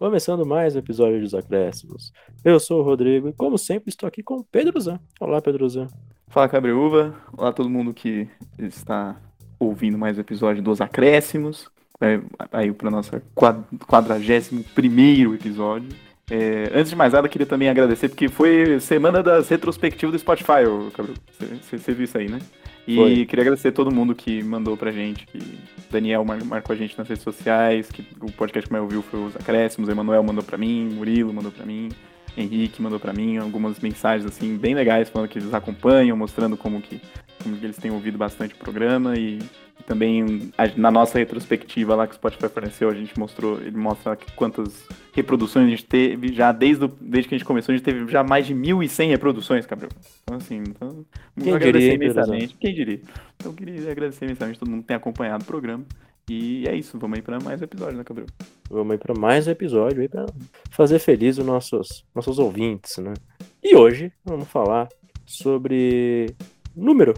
[0.00, 2.10] Começando mais um episódio dos Acréscimos.
[2.42, 4.98] Eu sou o Rodrigo e, como sempre, estou aqui com o Pedro Zan.
[5.20, 5.88] Olá, Pedro Zan.
[6.26, 7.14] Fala, Cabreúva.
[7.36, 8.26] Olá, todo mundo que
[8.58, 9.20] está
[9.58, 11.70] ouvindo mais um episódio dos Acréscimos.
[12.00, 12.18] É,
[12.50, 15.90] aí para nosso 41 primeiro episódio.
[16.30, 20.64] É, antes de mais nada, queria também agradecer, porque foi semana das retrospectivas do Spotify,
[20.94, 21.20] Cabreúva.
[21.60, 22.38] Você viu isso aí, né?
[22.86, 23.26] E Foi.
[23.26, 25.38] queria agradecer todo mundo que mandou pra gente, que
[25.90, 29.20] Daniel mar marcou a gente nas redes sociais, que o podcast que mais ouviu foi
[29.22, 31.90] os acréscimos, Emanuel mandou pra mim, Murilo mandou pra mim,
[32.36, 36.80] Henrique mandou pra mim algumas mensagens assim bem legais falando que eles acompanham, mostrando como
[36.80, 37.00] que,
[37.42, 39.38] como que eles têm ouvido bastante o programa e
[39.86, 44.86] também na nossa retrospectiva lá que o Spotify forneceu, a gente mostrou, ele mostra quantas
[45.12, 48.10] reproduções a gente teve já desde, o, desde que a gente começou, a gente teve
[48.10, 49.90] já mais de 1.100 reproduções, Gabriel.
[50.22, 51.04] Então, assim, então,
[51.38, 52.56] Quem agradecer diria, imensamente.
[52.56, 53.00] Quem diria?
[53.36, 55.84] Então, eu queria agradecer imensamente todo mundo que tem acompanhado o programa.
[56.28, 58.28] E é isso, vamos aí para mais um episódio, né, Gabriel?
[58.70, 60.26] Vamos aí para mais um episódio aí para
[60.70, 63.14] fazer feliz os nossos, nossos ouvintes, né?
[63.62, 64.88] E hoje vamos falar
[65.26, 66.26] sobre
[66.76, 67.14] número.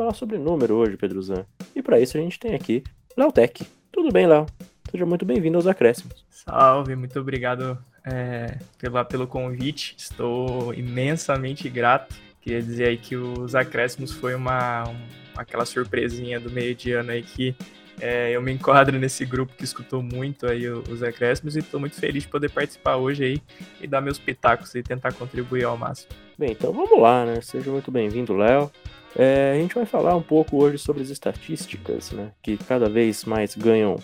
[0.00, 1.44] Falar sobre número hoje, Pedro Zan.
[1.76, 2.82] E para isso a gente tem aqui
[3.14, 3.66] Léo Tech.
[3.92, 4.46] Tudo bem, Léo?
[4.90, 6.24] Seja muito bem-vindo aos acréscimos.
[6.30, 9.94] Salve, muito obrigado é, pela, pelo convite.
[9.98, 12.16] Estou imensamente grato.
[12.40, 14.96] Queria dizer aí que os acréscimos foi uma, um,
[15.36, 17.54] aquela surpresinha do meio de ano aí que
[18.00, 21.96] é, eu me enquadro nesse grupo que escutou muito aí os acréscimos e estou muito
[21.96, 23.42] feliz de poder participar hoje aí
[23.82, 26.08] e dar meus pitacos e tentar contribuir ao máximo.
[26.38, 27.42] Bem, então vamos lá, né?
[27.42, 28.72] Seja muito bem-vindo, Léo.
[29.16, 32.32] É, a gente vai falar um pouco hoje sobre as estatísticas, né?
[32.42, 33.96] Que cada vez mais ganham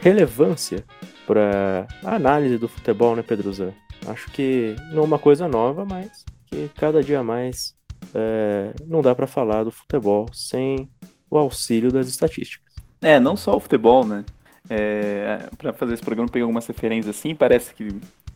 [0.00, 0.84] relevância
[1.26, 3.72] para a análise do futebol, né, Pedro Zé?
[4.06, 7.74] Acho que não é uma coisa nova, mas que cada dia mais
[8.14, 10.88] é, não dá para falar do futebol sem
[11.30, 12.74] o auxílio das estatísticas.
[13.00, 14.24] É, não só o futebol, né?
[14.68, 17.88] É, para fazer esse programa, peguei algumas referências assim, parece que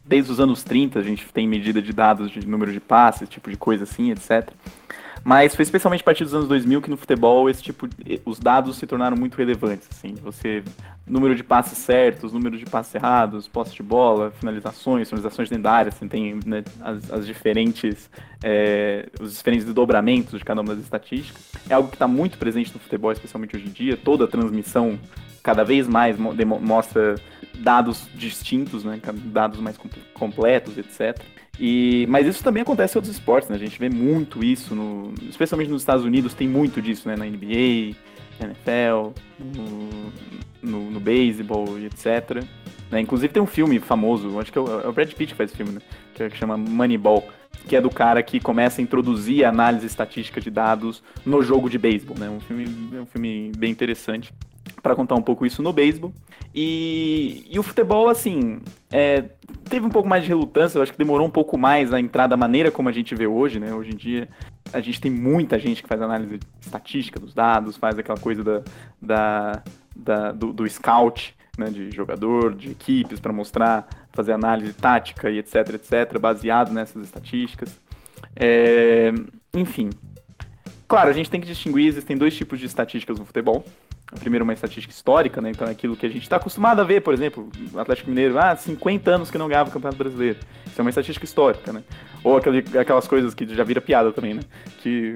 [0.04, 3.50] desde os anos 30 a gente tem medida de dados de número de passes, tipo
[3.50, 4.50] de coisa assim, etc.
[5.26, 7.88] Mas foi especialmente a partir dos anos 2000 que no futebol esse tipo
[8.24, 10.14] os dados se tornaram muito relevantes, assim.
[10.22, 10.62] Você
[11.04, 16.06] número de passes certos, número de passes errados, posse de bola, finalizações, finalizações área, você
[16.06, 18.08] tem né, as, as, diferentes
[18.40, 21.42] é, os diferentes desdobramentos de cada uma das estatísticas.
[21.68, 23.96] É algo que está muito presente no futebol, especialmente hoje em dia.
[23.96, 24.96] Toda a transmissão
[25.42, 27.16] cada vez mais mostra
[27.58, 29.76] dados distintos, né, dados mais
[30.14, 31.20] completos, etc.
[31.58, 33.56] E, mas isso também acontece em outros esportes, né?
[33.56, 37.16] A gente vê muito isso, no, especialmente nos Estados Unidos, tem muito disso, né?
[37.16, 37.96] Na NBA,
[38.38, 40.12] na NFL, no,
[40.62, 42.44] no, no beisebol e etc.
[42.90, 43.00] Né?
[43.00, 45.50] Inclusive tem um filme famoso, acho que é o, é o Brad Pitt que faz
[45.50, 45.80] esse filme, né?
[46.14, 47.24] Que, que chama Moneyball,
[47.66, 51.70] que é do cara que começa a introduzir a análise estatística de dados no jogo
[51.70, 52.28] de beisebol, né?
[52.28, 54.30] Um filme, é um filme bem interessante
[54.86, 56.12] para contar um pouco isso no beisebol.
[56.54, 59.24] E, e o futebol, assim, é,
[59.68, 62.28] teve um pouco mais de relutância, eu acho que demorou um pouco mais a entrar
[62.28, 63.74] da maneira como a gente vê hoje, né?
[63.74, 64.28] Hoje em dia
[64.72, 68.62] a gente tem muita gente que faz análise estatística dos dados, faz aquela coisa da,
[69.02, 69.62] da,
[69.96, 75.38] da do, do, scout, né, de jogador, de equipes, para mostrar, fazer análise tática e
[75.38, 77.76] etc, etc, baseado nessas estatísticas.
[78.36, 79.12] É,
[79.52, 79.90] enfim,
[80.86, 83.64] claro, a gente tem que distinguir, existem dois tipos de estatísticas no futebol
[84.20, 85.50] primeiro uma estatística histórica, né?
[85.50, 88.38] Então é aquilo que a gente está acostumado a ver, por exemplo, o Atlético Mineiro,
[88.38, 90.38] ah, 50 anos que não ganhava o Campeonato Brasileiro.
[90.66, 91.82] Isso é uma estatística histórica, né?
[92.22, 94.42] Ou aquelas coisas que já vira piada também, né?
[94.78, 95.14] Que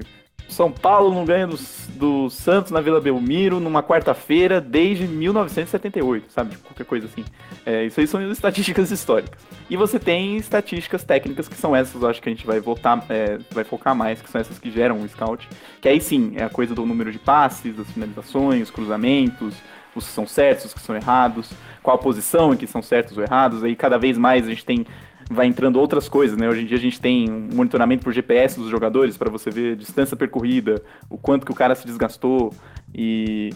[0.53, 1.57] são Paulo não ganha do,
[1.95, 6.51] do Santos na Vila Belmiro numa quarta-feira desde 1978, sabe?
[6.51, 7.23] Tipo, qualquer coisa assim.
[7.65, 9.39] É, isso aí são estatísticas históricas.
[9.69, 13.03] E você tem estatísticas técnicas que são essas, eu acho que a gente vai voltar,
[13.09, 15.47] é, vai focar mais, que são essas que geram o scout.
[15.79, 19.55] Que aí sim, é a coisa do número de passes, das finalizações, cruzamentos,
[19.95, 21.51] os que são certos, os que são errados,
[21.81, 23.63] qual a posição em que são certos ou errados.
[23.63, 24.85] Aí cada vez mais a gente tem
[25.31, 26.47] vai entrando outras coisas, né?
[26.49, 29.73] Hoje em dia a gente tem um monitoramento por GPS dos jogadores para você ver
[29.73, 32.53] a distância percorrida, o quanto que o cara se desgastou
[32.93, 33.49] e,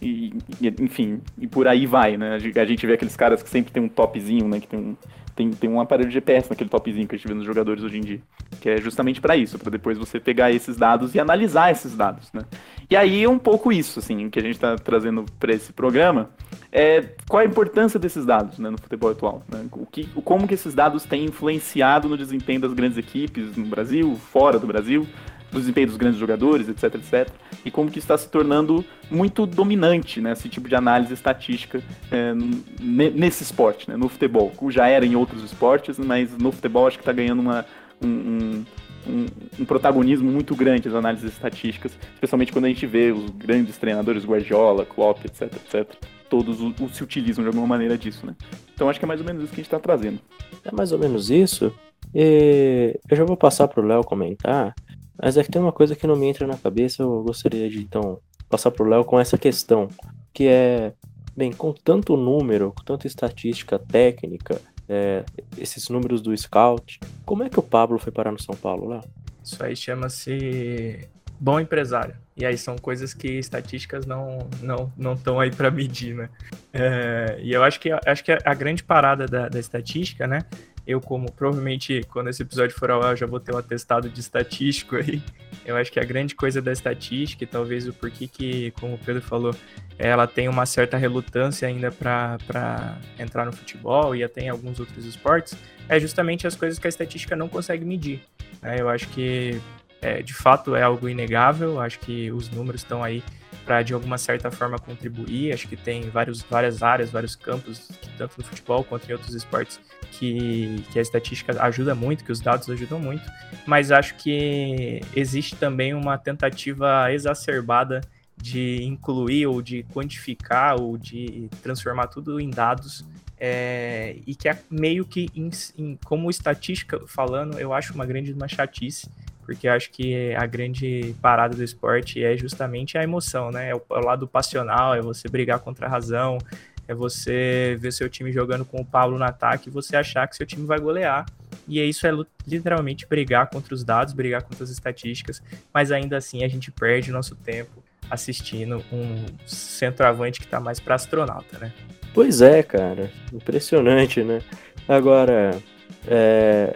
[0.00, 2.34] e, e, enfim, e por aí vai, né?
[2.34, 4.60] A gente vê aqueles caras que sempre tem um topzinho, né?
[4.60, 4.96] Que tem um,
[5.34, 7.96] tem, tem um aparelho de GPS naquele topzinho que a gente vê nos jogadores hoje
[7.96, 8.20] em dia,
[8.60, 12.30] que é justamente para isso, para depois você pegar esses dados e analisar esses dados,
[12.32, 12.42] né?
[12.90, 16.30] E aí é um pouco isso, assim, que a gente está trazendo para esse programa,
[16.72, 19.66] é qual a importância desses dados né, no futebol atual, né?
[19.72, 24.16] o que, como que esses dados têm influenciado no desempenho das grandes equipes no Brasil,
[24.16, 25.06] fora do Brasil,
[25.50, 27.28] do desempenho dos grandes jogadores, etc, etc,
[27.62, 32.32] e como que está se tornando muito dominante, né, esse tipo de análise estatística é,
[32.80, 37.02] nesse esporte, né, no futebol, já era em outros esportes, mas no futebol acho que
[37.02, 37.66] está ganhando uma,
[38.02, 38.64] um,
[39.06, 39.26] um,
[39.60, 44.24] um, protagonismo muito grande as análises estatísticas, especialmente quando a gente vê os grandes treinadores
[44.24, 45.86] Guardiola, Klopp, etc, etc,
[46.32, 48.34] todos o, o, se utilizam de alguma maneira disso, né?
[48.74, 50.18] Então acho que é mais ou menos isso que a gente está trazendo.
[50.64, 51.70] É mais ou menos isso.
[52.14, 54.74] E eu já vou passar para o Léo comentar,
[55.22, 57.80] mas é que tem uma coisa que não me entra na cabeça, eu gostaria de
[57.80, 58.18] então
[58.48, 59.88] passar para o Léo com essa questão,
[60.32, 60.94] que é,
[61.36, 64.58] bem, com tanto número, com tanta estatística técnica,
[64.88, 65.26] é,
[65.58, 69.02] esses números do Scout, como é que o Pablo foi parar no São Paulo, Léo?
[69.44, 71.06] Isso aí chama-se
[71.42, 72.14] bom empresário.
[72.36, 76.30] E aí são coisas que estatísticas não não não estão aí para medir, né?
[76.72, 80.42] É, e eu acho que acho que a grande parada da, da estatística, né?
[80.86, 84.20] Eu, como provavelmente quando esse episódio for ao ar, já vou ter um atestado de
[84.20, 85.20] estatístico aí.
[85.64, 88.98] Eu acho que a grande coisa da estatística, e talvez o porquê que, como o
[88.98, 89.54] Pedro falou,
[89.98, 95.04] ela tem uma certa relutância ainda para entrar no futebol e até em alguns outros
[95.04, 95.56] esportes,
[95.88, 98.22] é justamente as coisas que a estatística não consegue medir.
[98.60, 98.80] Né?
[98.80, 99.60] Eu acho que,
[100.02, 103.22] é, de fato, é algo inegável, acho que os números estão aí
[103.64, 105.52] para de alguma certa forma contribuir.
[105.52, 107.88] Acho que tem vários, várias áreas, vários campos,
[108.18, 112.40] tanto no futebol quanto em outros esportes, que, que a estatística ajuda muito, que os
[112.40, 113.22] dados ajudam muito.
[113.64, 118.00] Mas acho que existe também uma tentativa exacerbada
[118.36, 123.04] de incluir ou de quantificar ou de transformar tudo em dados
[123.44, 128.32] é, e que é meio que, em, em, como estatística falando, eu acho uma grande
[128.32, 129.10] uma chatice,
[129.44, 133.70] porque acho que a grande parada do esporte é justamente a emoção, né?
[133.70, 136.38] É o, é o lado passional, é você brigar contra a razão,
[136.86, 140.36] é você ver seu time jogando com o Paulo no ataque e você achar que
[140.36, 141.26] seu time vai golear.
[141.66, 142.10] E isso é
[142.46, 145.42] literalmente brigar contra os dados, brigar contra as estatísticas,
[145.72, 150.96] mas ainda assim a gente perde nosso tempo assistindo um centroavante que tá mais para
[150.96, 151.72] astronauta, né?
[152.12, 153.10] Pois é, cara.
[153.32, 154.42] Impressionante, né?
[154.86, 155.58] Agora,
[156.06, 156.74] é,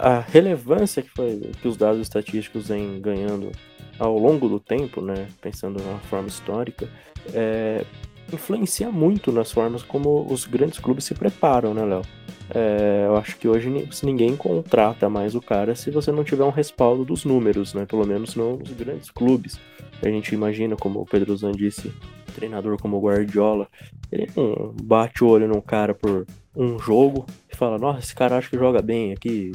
[0.00, 3.52] a relevância que, foi, que os dados estatísticos vêm ganhando
[3.98, 6.88] ao longo do tempo, né, pensando na forma histórica,
[7.34, 7.84] é,
[8.32, 12.02] influencia muito nas formas como os grandes clubes se preparam, né, Léo?
[12.54, 13.68] É, eu acho que hoje
[14.02, 17.84] ninguém contrata mais o cara se você não tiver um respaldo dos números, né?
[17.84, 19.60] Pelo menos não nos grandes clubes.
[20.02, 21.92] A gente imagina, como o Pedro Zan disse,
[22.38, 23.68] treinador como o Guardiola,
[24.12, 28.36] ele não bate o olho num cara por um jogo e fala, nossa, esse cara
[28.36, 29.52] acho que joga bem aqui,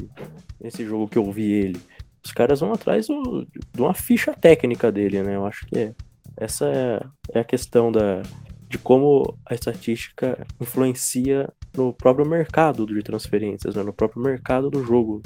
[0.60, 1.80] nesse jogo que eu vi ele.
[2.24, 5.36] Os caras vão atrás do, de uma ficha técnica dele, né?
[5.36, 5.92] Eu acho que
[6.36, 7.00] essa é,
[7.32, 8.22] é a questão da,
[8.68, 13.82] de como a estatística influencia no próprio mercado de transferências, né?
[13.82, 15.22] no próprio mercado do jogo.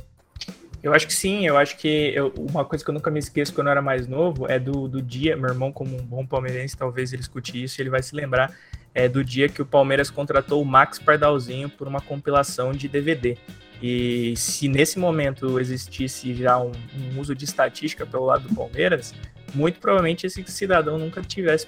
[0.89, 3.53] Eu acho que sim, eu acho que eu, uma coisa que eu nunca me esqueço
[3.53, 6.75] quando eu era mais novo é do, do dia, meu irmão, como um bom palmeirense,
[6.75, 8.57] talvez ele escute isso ele vai se lembrar
[8.95, 13.37] é, do dia que o Palmeiras contratou o Max Pardalzinho por uma compilação de DVD.
[13.83, 19.15] E se nesse momento existisse já um, um uso de estatística pelo lado do Palmeiras,
[19.55, 21.67] muito provavelmente esse cidadão nunca tivesse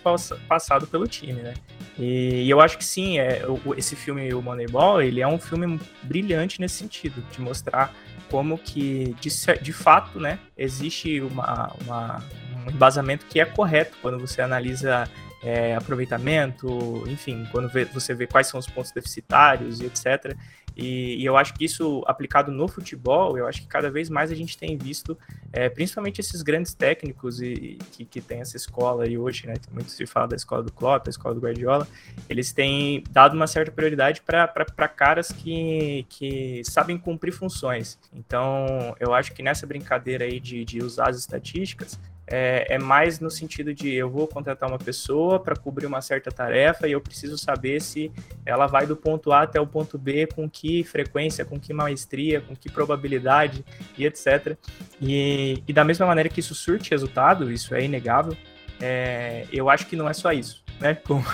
[0.49, 1.55] passado pelo time, né?
[1.99, 5.39] E, e eu acho que sim, é, o, esse filme, o Moneyball, ele é um
[5.39, 7.95] filme brilhante nesse sentido, de mostrar
[8.31, 9.29] como que, de,
[9.61, 12.23] de fato, né, existe uma, uma,
[12.65, 15.09] um embasamento que é correto quando você analisa
[15.43, 20.37] é, aproveitamento, enfim, quando vê, você vê quais são os pontos deficitários e etc.
[20.77, 24.31] E, e, eu acho que isso aplicado no futebol, eu acho que cada vez mais
[24.31, 25.19] a gente tem visto,
[25.53, 29.55] é, principalmente esses grandes técnicos e, que, que tem essa escola aí hoje, né?
[29.73, 31.87] Muito se fala da escola do Klopp, da escola do Guardiola,
[32.29, 37.99] eles têm dado uma certa prioridade para caras que, que sabem cumprir funções.
[38.13, 41.99] Então, eu acho que nessa brincadeira aí de, de usar as estatísticas,
[42.31, 46.31] é, é, mais no sentido de eu vou contratar uma pessoa para cobrir uma certa
[46.31, 48.11] tarefa e eu preciso saber se
[48.47, 52.41] ela vai do ponto A até o ponto B com que frequência, com que maestria,
[52.41, 53.65] com que probabilidade
[53.99, 54.57] e etc.
[55.01, 58.37] E, e da mesma maneira que isso surte resultado, isso é inegável,
[58.81, 60.95] é, eu acho que não é só isso, né?
[60.95, 61.25] Como,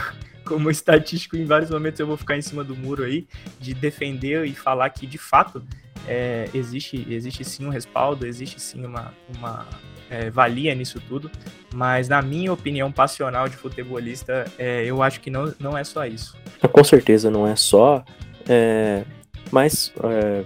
[0.47, 3.27] como estatístico, em vários momentos eu vou ficar em cima do muro aí
[3.61, 5.63] de defender e falar que de fato
[6.07, 9.67] é, existe, existe sim um respaldo, existe sim uma, uma
[10.09, 11.31] é, valia nisso tudo,
[11.75, 16.07] mas na minha opinião passional de futebolista, é, eu acho que não, não é só
[16.07, 16.37] isso.
[16.73, 18.05] Com certeza não é só,
[18.49, 19.05] é,
[19.51, 20.45] mas é,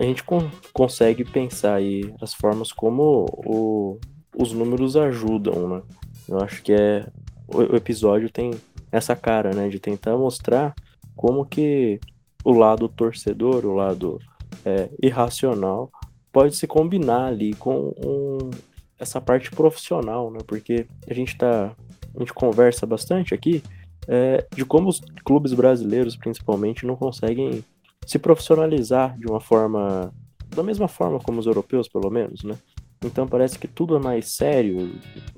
[0.00, 3.98] a gente con consegue pensar aí as formas como o,
[4.36, 5.82] os números ajudam, né?
[6.28, 7.06] Eu acho que é
[7.46, 8.52] o, o episódio tem
[8.92, 10.74] essa cara, né, de tentar mostrar
[11.16, 11.98] como que
[12.44, 14.20] o lado torcedor, o lado
[14.64, 15.90] é, irracional,
[16.32, 18.50] pode se combinar ali com um,
[18.98, 20.38] essa parte profissional, né?
[20.46, 21.74] Porque a gente tá.
[22.14, 23.62] A gente conversa bastante aqui
[24.06, 27.64] é, de como os clubes brasileiros, principalmente, não conseguem
[28.06, 30.12] se profissionalizar de uma forma.
[30.48, 32.56] Da mesma forma como os europeus, pelo menos, né?
[33.04, 34.92] Então parece que tudo é mais sério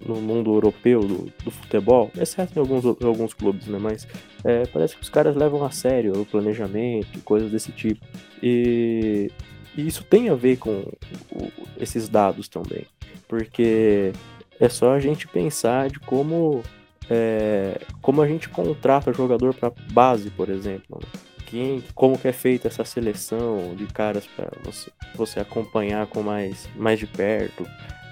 [0.04, 3.78] no mundo europeu do, do futebol, exceto em alguns, alguns clubes, né?
[3.80, 4.06] Mas
[4.44, 8.04] é, parece que os caras levam a sério o planejamento, coisas desse tipo.
[8.42, 9.30] E,
[9.76, 10.84] e isso tem a ver com
[11.32, 12.86] o, esses dados também,
[13.26, 14.12] porque
[14.60, 16.62] é só a gente pensar de como
[17.10, 21.00] é, como a gente contrata jogador para base, por exemplo.
[21.00, 21.08] Né?
[21.54, 26.68] Quem, como que é feita essa seleção de caras para você, você, acompanhar com mais,
[26.74, 27.64] mais de perto.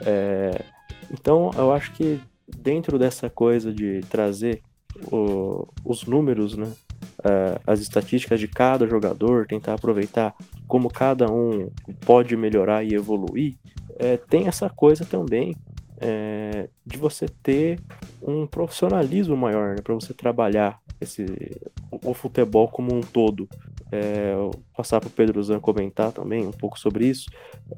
[0.06, 0.62] É,
[1.12, 4.62] então, eu acho que dentro dessa coisa de trazer
[5.10, 6.72] o, os números, né,
[7.24, 10.36] é, as estatísticas de cada jogador, tentar aproveitar
[10.68, 11.68] como cada um
[12.06, 13.56] pode melhorar e evoluir,
[13.98, 15.56] é, tem essa coisa também
[16.00, 17.80] é, de você ter
[18.22, 21.26] um profissionalismo maior, né, para você trabalhar esse,
[21.90, 23.48] o, futebol como um todo.
[23.90, 24.34] É,
[24.74, 27.26] passar para o Pedro Zan comentar também um pouco sobre isso,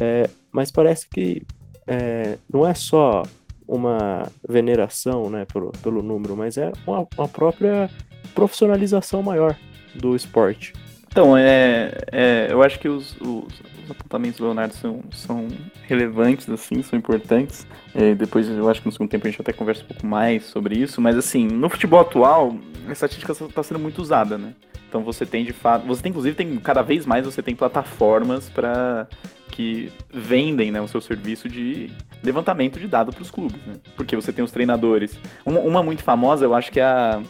[0.01, 1.43] é, mas parece que
[1.89, 3.25] é, não é só
[3.67, 7.91] uma veneração né, pelo, pelo número, mas é uma, uma própria
[8.35, 9.57] profissionalização maior
[9.95, 10.73] do esporte.
[11.09, 15.49] Então, é, é, eu acho que os, os, os apontamentos do Leonardo são, são
[15.83, 17.67] relevantes, assim, são importantes.
[17.95, 20.45] É, depois eu acho que no segundo tempo a gente até conversa um pouco mais
[20.45, 22.57] sobre isso, mas assim, no futebol atual,
[22.89, 24.55] a estatística está sendo muito usada, né?
[24.89, 25.87] Então você tem de fato.
[25.87, 29.09] Você tem, inclusive, tem cada vez mais você tem plataformas para
[29.51, 31.91] que vendem né, o seu serviço de
[32.23, 33.75] levantamento de dados para os clubes, né?
[33.97, 35.19] Porque você tem os treinadores.
[35.45, 37.23] Uma, uma muito famosa, eu acho que é a,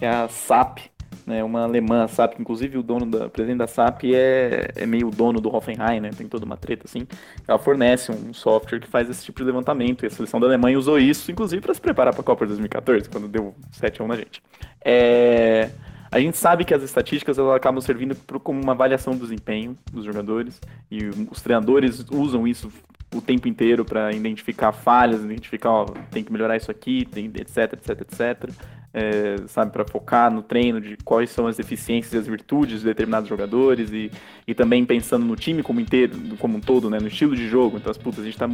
[0.00, 0.78] é a SAP,
[1.26, 5.10] né, uma alemã, SAP, inclusive o dono da, o presidente da SAP é, é meio
[5.10, 7.06] dono do Hoffenheim, né, tem toda uma treta assim.
[7.46, 10.78] Ela fornece um software que faz esse tipo de levantamento e a seleção da Alemanha
[10.78, 14.04] usou isso, inclusive, para se preparar para a Copa de 2014, quando deu 7 a
[14.04, 14.42] 1 na gente.
[14.84, 15.70] É,
[16.10, 20.04] a gente sabe que as estatísticas elas acabam servindo como uma avaliação do desempenho dos
[20.04, 20.60] jogadores
[20.90, 22.70] e os treinadores usam isso
[23.14, 27.74] o tempo inteiro para identificar falhas, identificar, ó, tem que melhorar isso aqui, tem, etc,
[27.74, 28.54] etc, etc
[28.94, 32.86] é, sabe, para focar no treino de quais são as deficiências e as virtudes de
[32.86, 34.10] determinados jogadores e,
[34.46, 37.78] e também pensando no time como inteiro, como um todo, né, no estilo de jogo.
[37.78, 38.48] Então, as putas, a gente tá,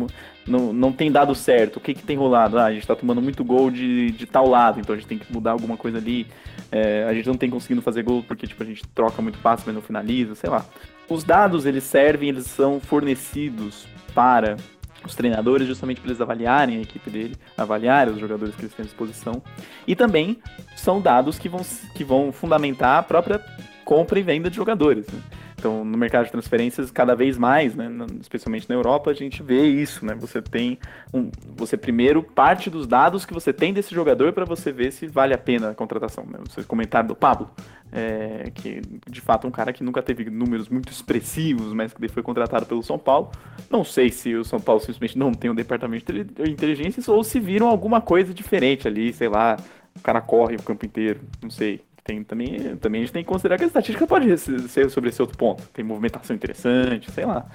[0.47, 1.79] não, não tem dado certo.
[1.79, 2.59] O que que tem rolado?
[2.59, 5.19] Ah, a gente tá tomando muito gol de, de tal lado, então a gente tem
[5.19, 6.27] que mudar alguma coisa ali.
[6.71, 9.65] É, a gente não tem conseguido fazer gol porque, tipo, a gente troca muito passe,
[9.67, 10.65] mas não finaliza, sei lá.
[11.09, 14.57] Os dados, eles servem, eles são fornecidos para
[15.05, 18.83] os treinadores, justamente para eles avaliarem a equipe dele, avaliarem os jogadores que eles têm
[18.83, 19.43] à disposição.
[19.87, 20.39] E também
[20.77, 21.61] são dados que vão,
[21.95, 23.43] que vão fundamentar a própria
[23.85, 25.07] compra e venda de jogadores.
[25.07, 25.21] Né?
[25.59, 29.67] Então, no mercado de transferências, cada vez mais, né, especialmente na Europa, a gente vê
[29.67, 30.15] isso, né?
[30.15, 30.79] Você tem
[31.13, 35.09] um, você primeiro parte dos dados que você tem desse jogador para você ver se
[35.09, 36.25] vale a pena a contratação.
[36.25, 36.39] Né?
[36.49, 37.51] Vocês comentaram do Pablo,
[37.91, 42.09] é, que de fato é um cara que nunca teve números muito expressivos, mas que
[42.09, 43.33] foi contratado pelo São Paulo.
[43.69, 47.41] Não sei se o São Paulo simplesmente não tem um departamento de inteligência ou se
[47.41, 49.57] viram alguma coisa diferente ali, sei lá,
[49.97, 53.29] o cara corre o campo inteiro, não sei tem também, também a gente tem que
[53.29, 55.63] considerar que a estatística pode ser sobre esse outro ponto.
[55.75, 57.47] Tem movimentação interessante, sei lá.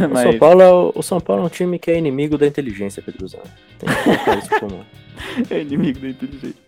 [0.00, 0.22] O, Mas...
[0.22, 3.28] São Paulo é, o São Paulo é um time que é inimigo da inteligência, Pedro
[3.28, 3.38] Zan.
[3.78, 4.84] Tem que colocar isso como.
[5.48, 6.60] É inimigo da inteligência.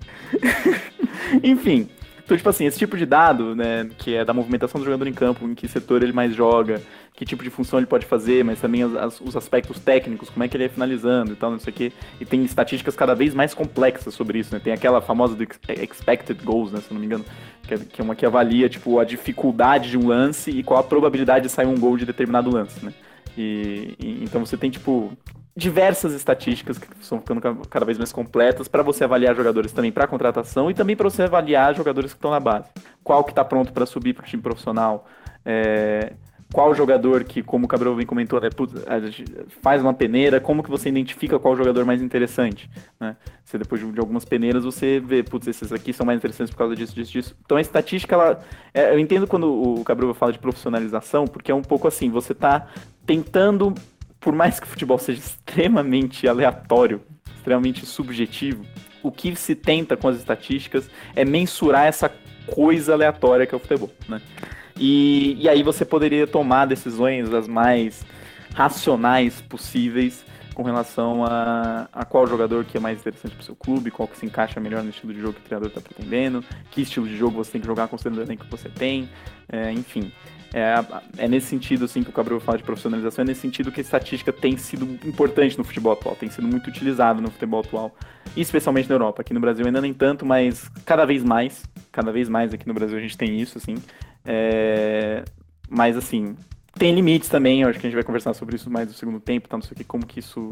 [1.43, 1.89] Enfim,
[2.25, 5.13] então, tipo assim, esse tipo de dado, né, que é da movimentação do jogador em
[5.13, 6.81] campo, em que setor ele mais joga,
[7.17, 10.45] que tipo de função ele pode fazer, mas também as, as, os aspectos técnicos, como
[10.45, 11.93] é que ele é finalizando e tal, não sei o quê.
[12.21, 14.61] E tem estatísticas cada vez mais complexas sobre isso, né?
[14.63, 17.25] Tem aquela famosa do expected goals, né, se não me engano,
[17.63, 20.79] que é, que é uma que avalia, tipo, a dificuldade de um lance e qual
[20.79, 22.93] a probabilidade de sair um gol de determinado lance, né?
[23.37, 25.11] E, e, então você tem, tipo,
[25.57, 30.07] diversas estatísticas que estão ficando cada vez mais completas para você avaliar jogadores também para
[30.07, 32.69] contratação e também para você avaliar jogadores que estão na base.
[33.03, 35.07] Qual que está pronto para subir para o time profissional?
[35.47, 36.13] É,
[36.53, 38.49] qual jogador que, como o Cabral bem comentou, né,
[39.63, 43.17] faz uma peneira, como que você identifica qual jogador mais interessante, né?
[43.53, 46.95] Depois de, algumas peneiras você vê, putz, esses aqui são mais interessantes por causa disso,
[46.95, 47.37] disso, disso.
[47.45, 48.41] Então a estatística, ela,
[48.75, 52.33] é, eu entendo quando o Cabral fala de profissionalização, porque é um pouco assim, você
[52.33, 52.67] está
[53.07, 53.75] tentando
[54.27, 57.01] por mais que o futebol seja extremamente aleatório,
[57.37, 58.65] extremamente subjetivo,
[59.01, 62.13] o que se tenta com as estatísticas é mensurar essa
[62.45, 64.21] coisa aleatória que é o futebol, né?
[64.79, 68.05] E, e aí você poderia tomar decisões as mais
[68.55, 73.55] racionais possíveis com relação a, a qual jogador que é mais interessante para o seu
[73.55, 76.43] clube, qual que se encaixa melhor no estilo de jogo que o treinador está pretendendo,
[76.71, 79.07] que estilo de jogo você tem que jogar considerando o que você tem,
[79.53, 80.11] é, enfim.
[80.53, 80.75] É,
[81.19, 83.83] é, nesse sentido assim que o Cabral fala de profissionalização, é nesse sentido que a
[83.83, 87.95] estatística tem sido importante no futebol atual, tem sido muito utilizado no futebol atual,
[88.37, 89.23] especialmente na Europa.
[89.23, 92.75] Aqui no Brasil ainda nem tanto, mas cada vez mais, cada vez mais aqui no
[92.75, 93.75] Brasil a gente tem isso, assim.
[94.25, 95.25] É,
[95.69, 96.37] mas assim,
[96.79, 99.49] tem limites também, acho que a gente vai conversar sobre isso mais no segundo tempo,
[99.49, 99.57] tá?
[99.57, 100.49] Não sei o que, como que isso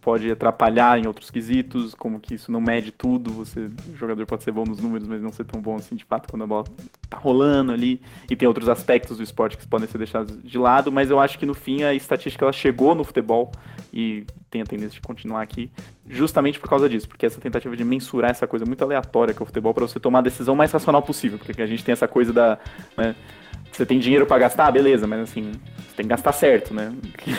[0.00, 4.42] pode atrapalhar em outros quesitos, como que isso não mede tudo, você, o jogador pode
[4.42, 6.64] ser bom nos números, mas não ser tão bom assim de fato quando a bola
[7.10, 10.90] tá rolando ali, e tem outros aspectos do esporte que podem ser deixados de lado,
[10.90, 13.52] mas eu acho que no fim a estatística ela chegou no futebol
[13.92, 15.70] e tem a tendência de continuar aqui,
[16.08, 19.44] justamente por causa disso, porque essa tentativa de mensurar essa coisa muito aleatória que é
[19.44, 22.08] o futebol para você tomar a decisão mais racional possível, porque a gente tem essa
[22.08, 22.58] coisa da,
[22.96, 23.14] né,
[23.72, 26.92] você tem dinheiro para gastar, beleza, mas assim, você tem que gastar certo, né?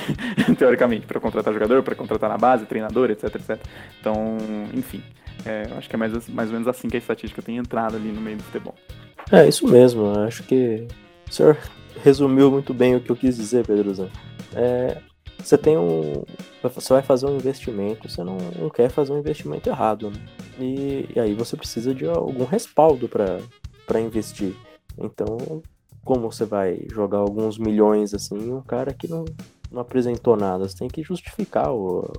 [0.58, 3.60] Teoricamente, para contratar jogador, para contratar na base, treinador, etc, etc.
[4.00, 4.38] Então,
[4.74, 5.04] enfim,
[5.46, 8.10] é, acho que é mais, mais ou menos assim que a estatística tem entrado ali
[8.10, 8.76] no meio do futebol.
[9.32, 10.88] É, isso mesmo, acho que
[11.30, 11.58] o senhor
[12.04, 14.10] resumiu muito bem o que eu quis dizer, Pedrozão.
[14.56, 14.98] É,
[15.38, 16.24] você tem um.
[16.62, 20.20] Você vai fazer um investimento, você não, não quer fazer um investimento errado, né?
[20.60, 24.54] E, e aí você precisa de algum respaldo para investir.
[24.98, 25.62] Então,
[26.10, 29.26] como você vai jogar alguns milhões assim, um cara que não,
[29.72, 32.12] não apresentou nada, você tem que justificar o,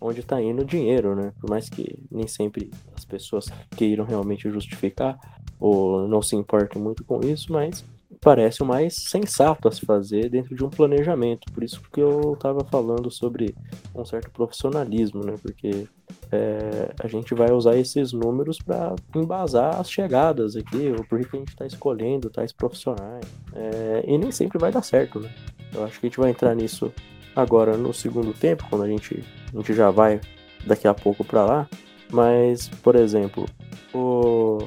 [0.00, 1.32] onde está indo o dinheiro, né?
[1.40, 3.46] Por mais que nem sempre as pessoas
[3.76, 5.18] queiram realmente justificar
[5.58, 7.84] ou não se importem muito com isso, mas
[8.20, 11.50] parece o mais sensato a se fazer dentro de um planejamento.
[11.52, 13.54] Por isso que eu estava falando sobre
[13.94, 15.34] um certo profissionalismo, né?
[15.40, 15.86] Porque
[16.30, 21.36] é, a gente vai usar esses números para embasar as chegadas aqui, o porquê que
[21.36, 23.24] a gente está escolhendo tais profissionais.
[23.54, 25.30] É, e nem sempre vai dar certo, né?
[25.74, 26.92] Eu acho que a gente vai entrar nisso
[27.34, 30.20] agora no segundo tempo, quando a gente, a gente já vai
[30.66, 31.68] daqui a pouco para lá.
[32.10, 33.46] Mas, por exemplo,
[33.94, 34.58] o,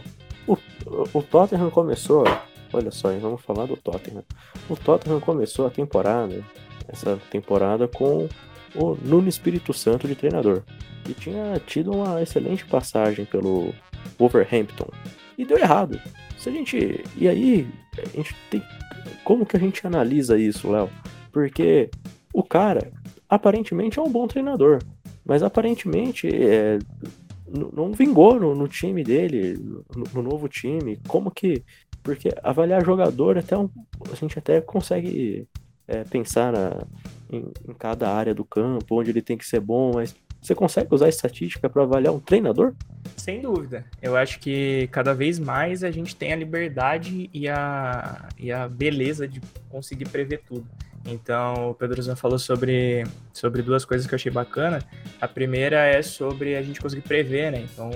[0.48, 0.58] o,
[1.14, 2.24] o Tottenham começou
[2.76, 4.22] Olha só, vamos falar do Tottenham.
[4.70, 6.44] O Tottenham começou a temporada,
[6.90, 8.28] essa temporada, com
[8.76, 10.62] o Nuno Espírito Santo de treinador,
[11.06, 13.74] que tinha tido uma excelente passagem pelo
[14.20, 14.90] Wolverhampton.
[15.38, 16.02] E deu errado.
[16.38, 17.02] Se a gente.
[17.16, 17.66] E aí,
[17.98, 18.62] a gente tem.
[19.24, 20.90] Como que a gente analisa isso, Léo?
[21.32, 21.90] Porque
[22.34, 22.92] o cara
[23.30, 24.80] aparentemente é um bom treinador,
[25.26, 26.78] mas aparentemente é,
[27.48, 29.58] não vingou no, no time dele,
[29.96, 30.98] no, no, novo time.
[31.08, 31.64] Como que
[32.06, 33.68] porque avaliar jogador, até um,
[34.12, 35.48] a gente até consegue
[35.88, 36.84] é, pensar na,
[37.32, 40.94] em, em, cada área do campo, onde ele tem que ser bom, mas você consegue
[40.94, 42.76] usar estatística para avaliar um treinador?
[43.18, 43.84] Sem dúvida.
[44.00, 48.70] Eu acho que cada vez mais a gente tem a liberdade e a, e a
[48.70, 50.68] beleza de conseguir prever tudo.
[51.08, 54.80] Então, o Pedro Zan falou sobre, sobre duas coisas que eu achei bacana.
[55.20, 57.66] A primeira é sobre a gente conseguir prever, né?
[57.72, 57.90] Então,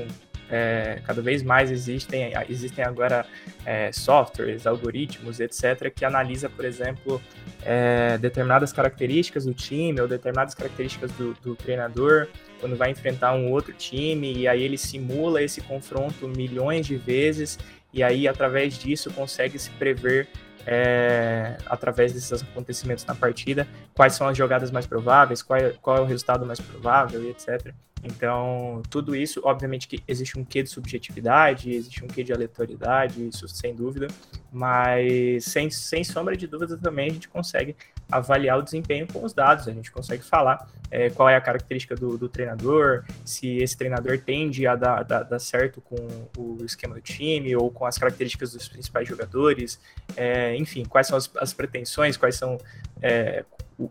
[0.50, 3.26] é, cada vez mais existem, existem agora
[3.66, 7.22] é, softwares, algoritmos, etc., que analisa, por exemplo,
[7.64, 12.28] é, determinadas características do time ou determinadas características do, do, treinador
[12.60, 17.58] quando vai enfrentar um outro time, e aí ele simula esse confronto milhões de vezes,
[17.94, 20.28] e aí, através disso, consegue se prever
[20.66, 25.98] é, através desses acontecimentos na partida, quais são as jogadas mais prováveis, qual é, qual
[25.98, 27.74] é o resultado mais provável e etc.
[28.04, 33.28] Então, tudo isso, obviamente que existe um quê de subjetividade, existe um quê de aleatoriedade,
[33.28, 34.08] isso sem dúvida,
[34.52, 37.76] mas sem, sem sombra de dúvida também a gente consegue
[38.12, 41.96] avaliar o desempenho com os dados, a gente consegue falar é, qual é a característica
[41.96, 45.96] do, do, treinador, se esse treinador tende a dar, dar, dar, certo com
[46.36, 49.80] o esquema do time ou com as características dos principais jogadores,
[50.18, 52.58] é, enfim, quais são as, as pretensões, quais são
[53.02, 53.44] é,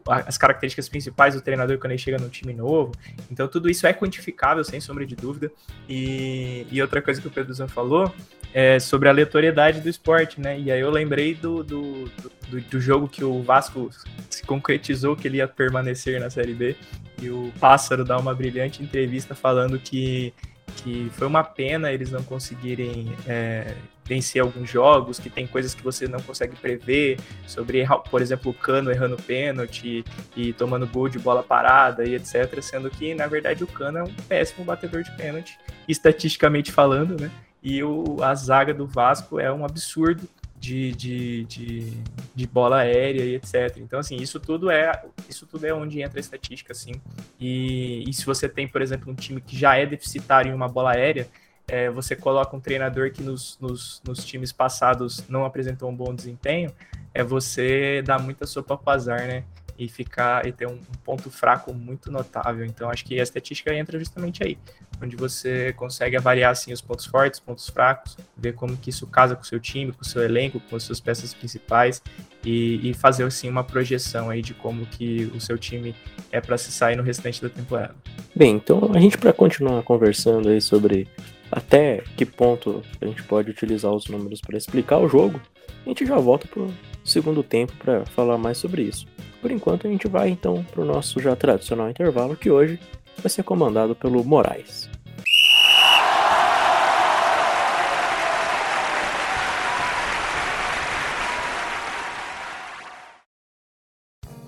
[0.06, 2.92] as características principais do treinador quando ele chega num time novo.
[3.30, 5.50] Então, tudo isso é quantificável, sem sombra de dúvida.
[5.88, 8.12] E, e outra coisa que o Pedro Zan falou
[8.52, 10.58] é sobre a aleatoriedade do esporte, né?
[10.58, 12.04] E aí eu lembrei do, do,
[12.48, 13.90] do, do jogo que o Vasco
[14.28, 16.76] se concretizou que ele ia permanecer na Série B.
[17.20, 20.32] E o Pássaro dá uma brilhante entrevista falando que
[20.76, 23.74] que foi uma pena eles não conseguirem é,
[24.08, 28.54] vencer alguns jogos, que tem coisas que você não consegue prever, sobre, por exemplo, o
[28.54, 30.02] Cano errando pênalti
[30.34, 34.02] e tomando gol de bola parada e etc, sendo que, na verdade, o Cano é
[34.02, 37.30] um péssimo batedor de pênalti, estatisticamente falando, né?
[37.62, 40.26] E o, a zaga do Vasco é um absurdo
[40.58, 41.92] de, de, de,
[42.34, 43.76] de, bola aérea e etc.
[43.78, 46.92] Então, assim, isso tudo é isso tudo é onde entra a estatística, assim.
[47.38, 50.68] E, e se você tem, por exemplo, um time que já é deficitário em uma
[50.68, 51.28] bola aérea,
[51.68, 56.14] é, você coloca um treinador que nos, nos, nos, times passados não apresentou um bom
[56.14, 56.72] desempenho,
[57.12, 59.44] é você dar muita sopa para azar, né?
[59.78, 62.66] e ficar e ter um, ponto fraco muito notável.
[62.66, 64.58] Então acho que a estatística entra justamente aí,
[65.00, 69.36] onde você consegue avaliar assim os pontos fortes, pontos fracos, ver como que isso casa
[69.36, 72.02] com o seu time, com o seu elenco, com as suas peças principais
[72.44, 75.94] e, e fazer assim uma projeção aí de como que o seu time
[76.32, 77.94] é para se sair no restante da temporada.
[78.34, 81.06] Bem, então a gente para continuar conversando aí sobre
[81.50, 85.40] até que ponto a gente pode utilizar os números para explicar o jogo,
[85.84, 89.06] a gente já volta para o segundo tempo para falar mais sobre isso.
[89.40, 92.78] Por enquanto, a gente vai então para o nosso já tradicional intervalo, que hoje
[93.18, 94.90] vai ser comandado pelo Moraes.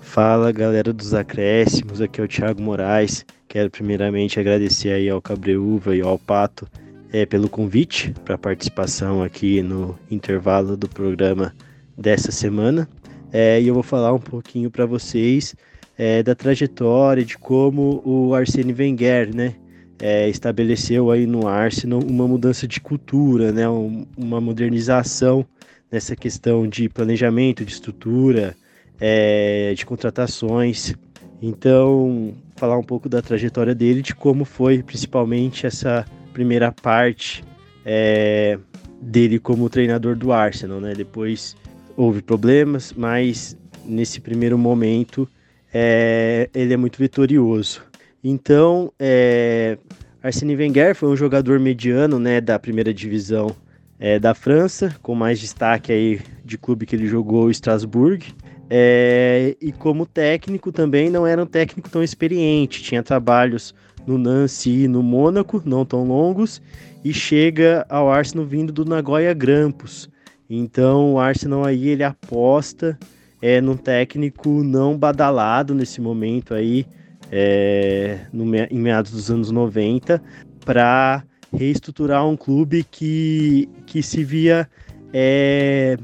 [0.01, 3.25] Fala galera dos acréscimos, aqui é o Thiago Moraes.
[3.47, 6.67] Quero primeiramente agradecer aí ao Cabreúva e ao Pato
[7.11, 11.53] é, pelo convite para participação aqui no intervalo do programa
[11.97, 12.87] dessa semana.
[13.31, 15.55] É, e eu vou falar um pouquinho para vocês
[15.97, 19.55] é, da trajetória, de como o Arsene Wenger, né,
[19.99, 25.45] é, estabeleceu aí no Arsenal uma mudança de cultura, né, um, uma modernização
[25.91, 28.55] nessa questão de planejamento, de estrutura,
[28.99, 30.95] é, de contratações.
[31.41, 37.43] Então, falar um pouco da trajetória dele, de como foi principalmente essa primeira parte
[37.85, 38.57] é,
[39.01, 40.93] dele como treinador do Arsenal, né?
[40.93, 41.55] Depois
[41.95, 45.27] houve problemas, mas nesse primeiro momento
[45.73, 47.81] é, ele é muito vitorioso.
[48.23, 49.77] Então, é,
[50.21, 53.55] Arsene Wenger foi um jogador mediano, né, da primeira divisão
[53.99, 58.33] é, da França, com mais destaque aí de clube que ele jogou, Strasbourg.
[58.69, 64.83] É, e como técnico também não era um técnico tão experiente, tinha trabalhos no Nancy
[64.83, 66.61] e no Mônaco, não tão longos,
[67.03, 70.09] e chega ao Arsenal vindo do Nagoya Grampus.
[70.49, 72.97] Então o Arsenal aí ele aposta
[73.41, 76.85] é, num técnico não badalado nesse momento aí,
[77.31, 80.21] é, no, em meados dos anos 90,
[80.65, 84.69] para reestruturar um clube que, que se via
[85.13, 85.97] é,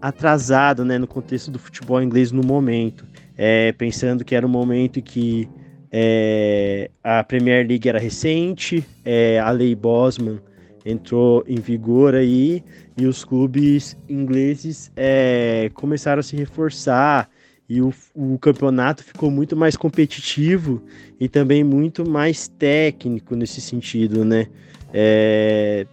[0.00, 3.06] atrasado né, no contexto do futebol inglês no momento.
[3.36, 5.48] É, pensando que era um momento em que
[5.96, 10.40] é, a Premier League era recente, é, a lei Bosman
[10.84, 12.64] entrou em vigor aí
[12.96, 17.30] e os clubes ingleses é, começaram a se reforçar
[17.68, 20.82] e o, o, campeonato ficou muito mais competitivo
[21.20, 24.48] e também muito mais técnico nesse sentido, né?
[24.92, 25.86] É,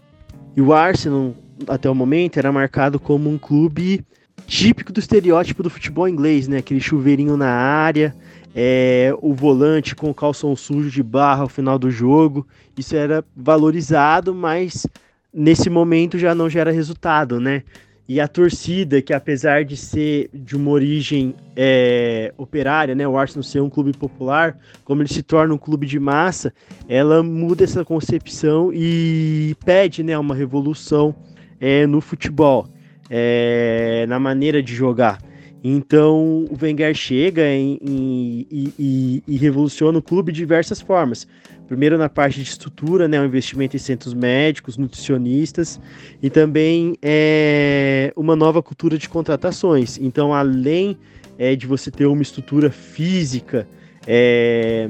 [0.58, 1.36] e o Arsenal
[1.68, 4.04] até o momento era marcado como um clube
[4.48, 6.58] típico do estereótipo do futebol inglês, né?
[6.58, 8.16] Aquele chuveirinho na área,
[8.56, 12.46] é, o volante com o calção sujo de barra ao final do jogo.
[12.78, 14.86] Isso era valorizado, mas
[15.34, 17.64] nesse momento já não gera resultado, né?
[18.08, 23.42] E a torcida, que apesar de ser de uma origem é, operária, né, o Arsenal
[23.42, 26.54] ser um clube popular, como ele se torna um clube de massa,
[26.90, 31.16] ela muda essa concepção e pede né, uma revolução
[31.58, 32.68] é, no futebol,
[33.10, 35.20] é, na maneira de jogar.
[35.64, 41.28] Então o Wenger chega em, em, e, e, revoluciona o clube de diversas formas.
[41.68, 45.80] Primeiro na parte de estrutura, né, o investimento em centros médicos, nutricionistas
[46.22, 49.98] e também é, uma nova cultura de contratações.
[50.00, 50.98] Então, além
[51.38, 53.68] é, de você ter uma estrutura física
[54.08, 54.90] é,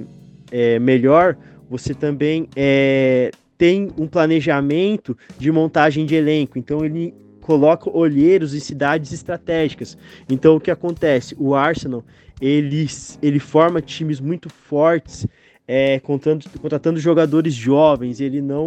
[0.51, 1.37] é melhor,
[1.69, 6.57] você também é, tem um planejamento de montagem de elenco.
[6.57, 9.97] Então ele coloca olheiros em cidades estratégicas.
[10.29, 11.35] Então o que acontece?
[11.37, 12.03] O Arsenal
[12.41, 12.87] ele,
[13.21, 15.27] ele forma times muito fortes,
[15.67, 18.19] é, contratando, contratando jogadores jovens.
[18.19, 18.65] Ele não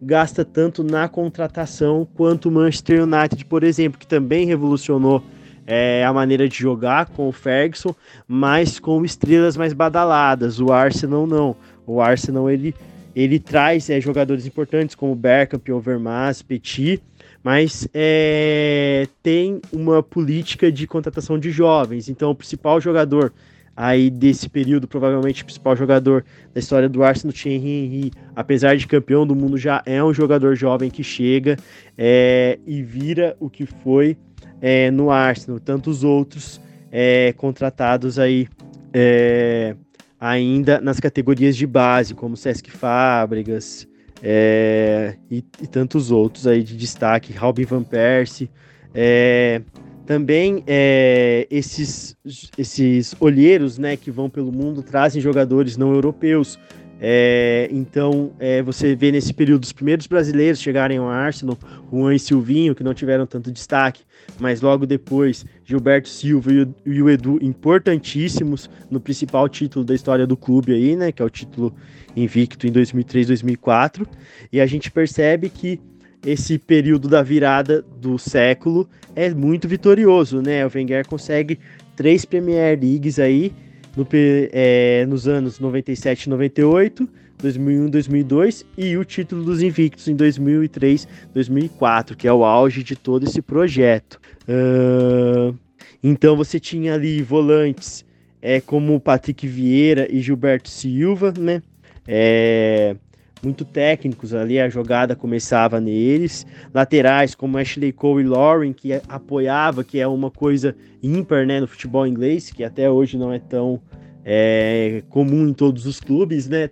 [0.00, 5.22] gasta tanto na contratação quanto o Manchester United, por exemplo, que também revolucionou
[5.66, 7.94] é, a maneira de jogar com o Ferguson,
[8.28, 10.60] mas com estrelas mais badaladas.
[10.60, 11.56] O Arsenal não.
[11.86, 12.74] O Arsenal ele
[13.16, 17.02] ele traz é, jogadores importantes como Bergkamp, Overmars, Petit,
[17.46, 22.08] mas é, tem uma política de contratação de jovens.
[22.08, 23.32] Então, o principal jogador
[23.76, 28.84] aí desse período, provavelmente o principal jogador da história do Arsenal, Thierry Henry, apesar de
[28.88, 31.56] campeão do mundo, já é um jogador jovem que chega
[31.96, 34.16] é, e vira o que foi
[34.60, 35.60] é, no Arsenal.
[35.60, 38.48] Tantos outros é, contratados aí
[38.92, 39.76] é,
[40.18, 43.86] ainda nas categorias de base, como Sesc Fábricas
[44.22, 48.50] é, e, e, tantos outros aí de destaque, Robin Van Persie.
[48.94, 49.60] É,
[50.06, 52.16] também é, esses,
[52.56, 56.58] esses olheiros né, que vão pelo mundo trazem jogadores não europeus.
[57.00, 61.58] É, então, é, você vê nesse período os primeiros brasileiros chegarem ao Arsenal,
[61.92, 64.02] Juan e Silvinho, que não tiveram tanto destaque,
[64.38, 66.50] mas logo depois Gilberto Silva
[66.86, 71.24] e o, Edu, importantíssimos no principal título da história do clube aí, né, que é
[71.24, 71.74] o título
[72.16, 74.06] invicto em 2003, 2004,
[74.50, 75.78] e a gente percebe que
[76.24, 80.66] esse período da virada do século é muito vitorioso, né?
[80.66, 81.58] O Wenger consegue
[81.94, 83.52] três Premier Leagues aí
[83.96, 90.14] no, é, nos anos 97 e 98, 2001, 2002 e o título dos invictos em
[90.14, 94.20] 2003, 2004, que é o auge de todo esse projeto.
[94.48, 95.56] Uh,
[96.02, 98.04] então você tinha ali volantes
[98.40, 101.62] é, como Patrick Vieira e Gilberto Silva, né?
[102.06, 102.94] É,
[103.42, 106.46] muito técnicos ali, a jogada começava neles.
[106.72, 111.66] Laterais como Ashley Cole e Lauren, que apoiava, que é uma coisa ímpar né, no
[111.66, 113.80] futebol inglês, que até hoje não é tão
[114.24, 116.70] é, comum em todos os clubes, né?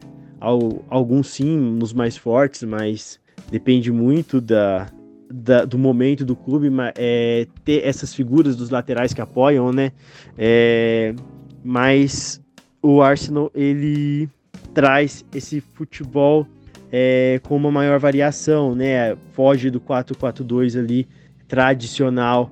[0.90, 3.18] Alguns sim, nos mais fortes, mas
[3.50, 4.88] depende muito da,
[5.30, 9.92] da, do momento do clube, é, ter essas figuras dos laterais que apoiam, né?
[10.36, 11.14] É,
[11.62, 12.42] mas
[12.82, 14.28] o Arsenal ele
[14.74, 16.46] traz esse futebol
[16.92, 19.16] é, com uma maior variação, né?
[19.32, 21.08] Foge do 4-4-2 ali
[21.48, 22.50] tradicional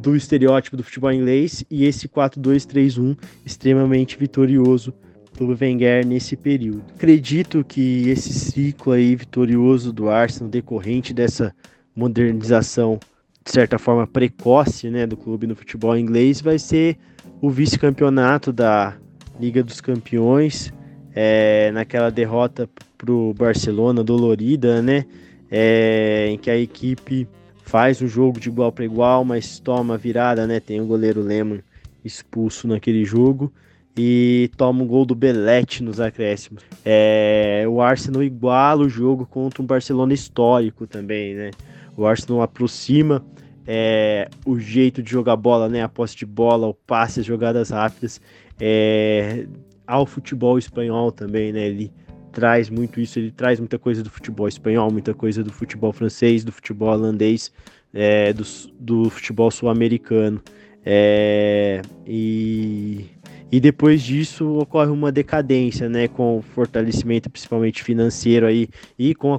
[0.00, 4.94] do estereótipo do futebol inglês e esse 4-2-3-1 extremamente vitorioso
[5.36, 6.84] do Wenger nesse período.
[6.94, 11.54] Acredito que esse ciclo aí vitorioso do Arsenal decorrente dessa
[11.94, 12.98] modernização
[13.44, 16.98] de certa forma precoce, né, do clube no futebol inglês vai ser
[17.40, 18.96] o vice-campeonato da
[19.40, 20.72] Liga dos Campeões,
[21.20, 25.04] é, naquela derrota para o Barcelona dolorida, né,
[25.50, 27.26] é, em que a equipe
[27.64, 31.60] faz um jogo de igual para igual, mas toma virada, né, tem o goleiro Lehmann
[32.04, 33.52] expulso naquele jogo
[33.96, 36.62] e toma um gol do Belete nos acréscimos.
[36.84, 41.50] É, o Arsenal iguala o jogo contra um Barcelona histórico também, né?
[41.96, 43.24] O Arsenal aproxima
[43.66, 45.82] é, o jeito de jogar bola, né?
[45.82, 48.20] A posse de bola, o passe, as jogadas rápidas
[48.60, 49.46] é,
[49.88, 51.66] ao futebol espanhol também, né?
[51.66, 51.90] Ele
[52.30, 56.44] traz muito isso, ele traz muita coisa do futebol espanhol, muita coisa do futebol francês,
[56.44, 57.50] do futebol holandês,
[57.94, 58.44] é, do,
[58.78, 60.42] do futebol sul-americano.
[60.84, 63.06] É, e,
[63.50, 69.32] e depois disso ocorre uma decadência, né, com o fortalecimento principalmente financeiro aí e com
[69.32, 69.38] a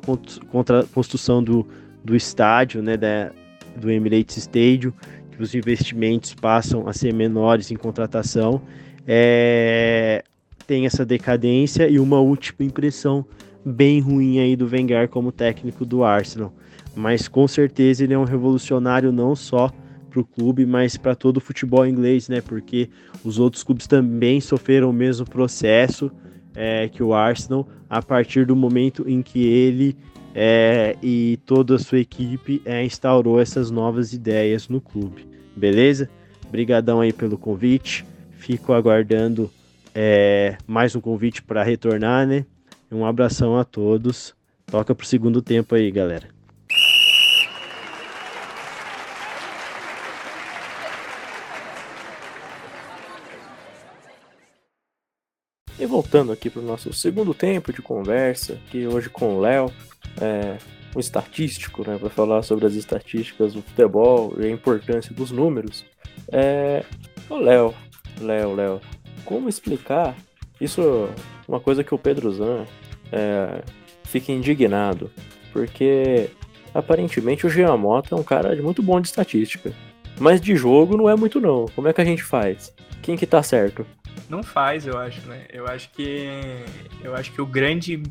[0.52, 1.66] contra, construção do,
[2.04, 3.32] do estádio, né, da,
[3.78, 4.92] do Emirates Stadium,
[5.32, 8.62] que os investimentos passam a ser menores em contratação,
[9.08, 10.24] é,
[10.70, 13.26] tem essa decadência e uma última impressão
[13.66, 16.54] bem ruim aí do Wenger como técnico do Arsenal.
[16.96, 19.72] Mas com certeza ele é um revolucionário não só
[20.12, 22.40] para o clube, mas para todo o futebol inglês, né?
[22.40, 22.88] Porque
[23.24, 26.12] os outros clubes também sofreram o mesmo processo
[26.54, 29.98] é, que o Arsenal a partir do momento em que ele
[30.36, 35.26] é, e toda a sua equipe é, instaurou essas novas ideias no clube.
[35.56, 36.08] Beleza?
[36.48, 38.06] Obrigadão aí pelo convite.
[38.38, 39.50] Fico aguardando
[40.02, 42.46] é, mais um convite para retornar, né?
[42.90, 44.34] Um abração a todos.
[44.66, 46.30] Toca pro segundo tempo aí, galera.
[55.78, 59.70] E voltando aqui para o nosso segundo tempo de conversa, que hoje com o Léo,
[60.22, 60.58] é,
[60.96, 65.84] um estatístico, né, para falar sobre as estatísticas do futebol e a importância dos números.
[66.32, 66.86] É,
[67.30, 67.76] o Léo,
[68.22, 68.82] Léo, Léo,
[69.26, 70.16] como explicar
[70.60, 71.10] isso?
[71.48, 72.66] Uma coisa que o Pedro Zan
[73.12, 73.64] é,
[74.04, 75.12] fica indignado,
[75.52, 76.30] porque
[76.74, 79.74] aparentemente o Giamota é um cara muito bom de estatística,
[80.20, 81.66] mas de jogo não é muito não.
[81.76, 82.74] Como é que a gente faz?
[83.02, 83.86] Quem que tá certo?
[84.30, 85.46] Não faz, eu acho, né?
[85.52, 86.30] Eu acho que
[87.04, 88.04] eu acho que o grande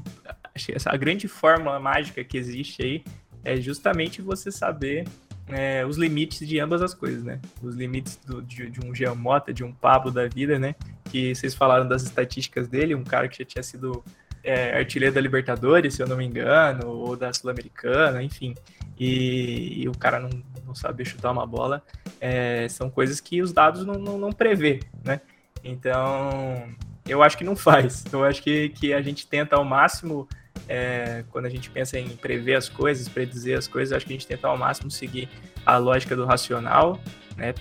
[0.85, 3.05] a grande fórmula mágica que existe aí
[3.45, 5.05] é justamente você saber
[5.49, 7.41] é, os limites de ambas as coisas, né?
[7.63, 10.75] Os limites do, de, de, um Geomota, de um Pablo da vida, né?
[11.05, 14.05] Que vocês falaram das estatísticas dele, um cara que já tinha sido
[14.43, 18.55] é, artilheiro da Libertadores, se eu não me engano, ou da Sul-Americana, enfim.
[18.99, 20.31] E, e, o cara não,
[20.67, 21.83] não saber chutar uma bola,
[22.21, 25.21] é, são coisas que os dados não, não, não prevê, né?
[25.63, 26.69] Então,
[27.07, 28.05] eu acho que não faz.
[28.13, 30.29] Eu acho que, que a gente tenta ao máximo,
[30.69, 34.17] é, quando a gente pensa em prever as coisas, predizer as coisas, acho que a
[34.17, 35.29] gente tenta ao máximo seguir
[35.65, 37.01] a lógica do racional,
[37.37, 37.55] né?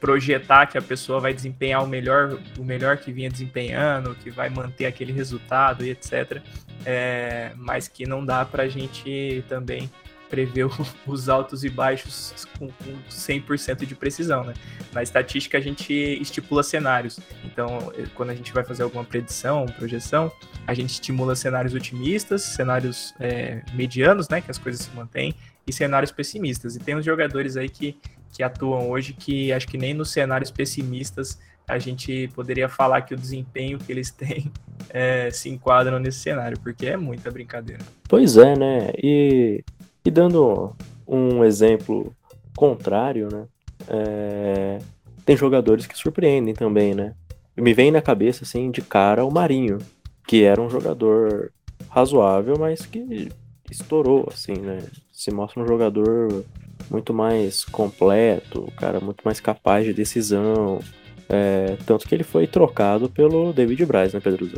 [0.00, 4.50] Projetar que a pessoa vai desempenhar o melhor, o melhor que vinha desempenhando, que vai
[4.50, 6.42] manter aquele resultado e etc.
[6.84, 9.88] É, mas que não dá para a gente também
[10.32, 10.66] prever
[11.06, 14.54] os altos e baixos com, com 100% de precisão, né?
[14.90, 17.20] Na estatística a gente estipula cenários.
[17.44, 20.32] Então, eh, quando a gente vai fazer alguma predição, projeção,
[20.66, 25.34] a gente estimula cenários otimistas, cenários é, medianos, né, que as coisas se mantêm,
[25.66, 26.76] e cenários pessimistas.
[26.76, 27.98] E tem uns jogadores aí que,
[28.32, 33.14] que atuam hoje que acho que nem nos cenários pessimistas a gente poderia falar que
[33.14, 34.50] o desempenho que eles têm
[34.90, 37.82] é, se enquadram nesse cenário, porque é muita brincadeira.
[38.08, 38.92] Pois é, né?
[39.02, 39.64] E
[40.04, 40.74] e dando
[41.06, 42.14] um exemplo
[42.56, 43.46] contrário, né?
[43.88, 44.78] É...
[45.24, 47.14] Tem jogadores que surpreendem também, né?
[47.56, 49.78] Me vem na cabeça, assim, de cara o Marinho.
[50.26, 51.52] que era um jogador
[51.88, 53.28] razoável, mas que
[53.70, 54.78] estourou, assim, né?
[55.10, 56.44] Se mostra um jogador
[56.90, 60.80] muito mais completo, cara muito mais capaz de decisão.
[61.28, 64.48] É, tanto que ele foi trocado pelo David Braz, né, Pedro?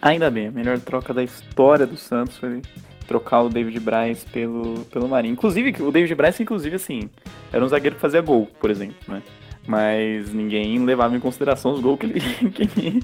[0.00, 2.60] Ainda bem, a melhor troca da história do Santos foi
[3.08, 5.32] trocar o David Braz pelo, pelo Marinho.
[5.32, 7.10] Inclusive, o David Braz, inclusive, assim,
[7.50, 9.22] era um zagueiro que fazia gol, por exemplo, né?
[9.66, 12.20] Mas ninguém levava em consideração os gols que ele,
[12.52, 13.02] que ele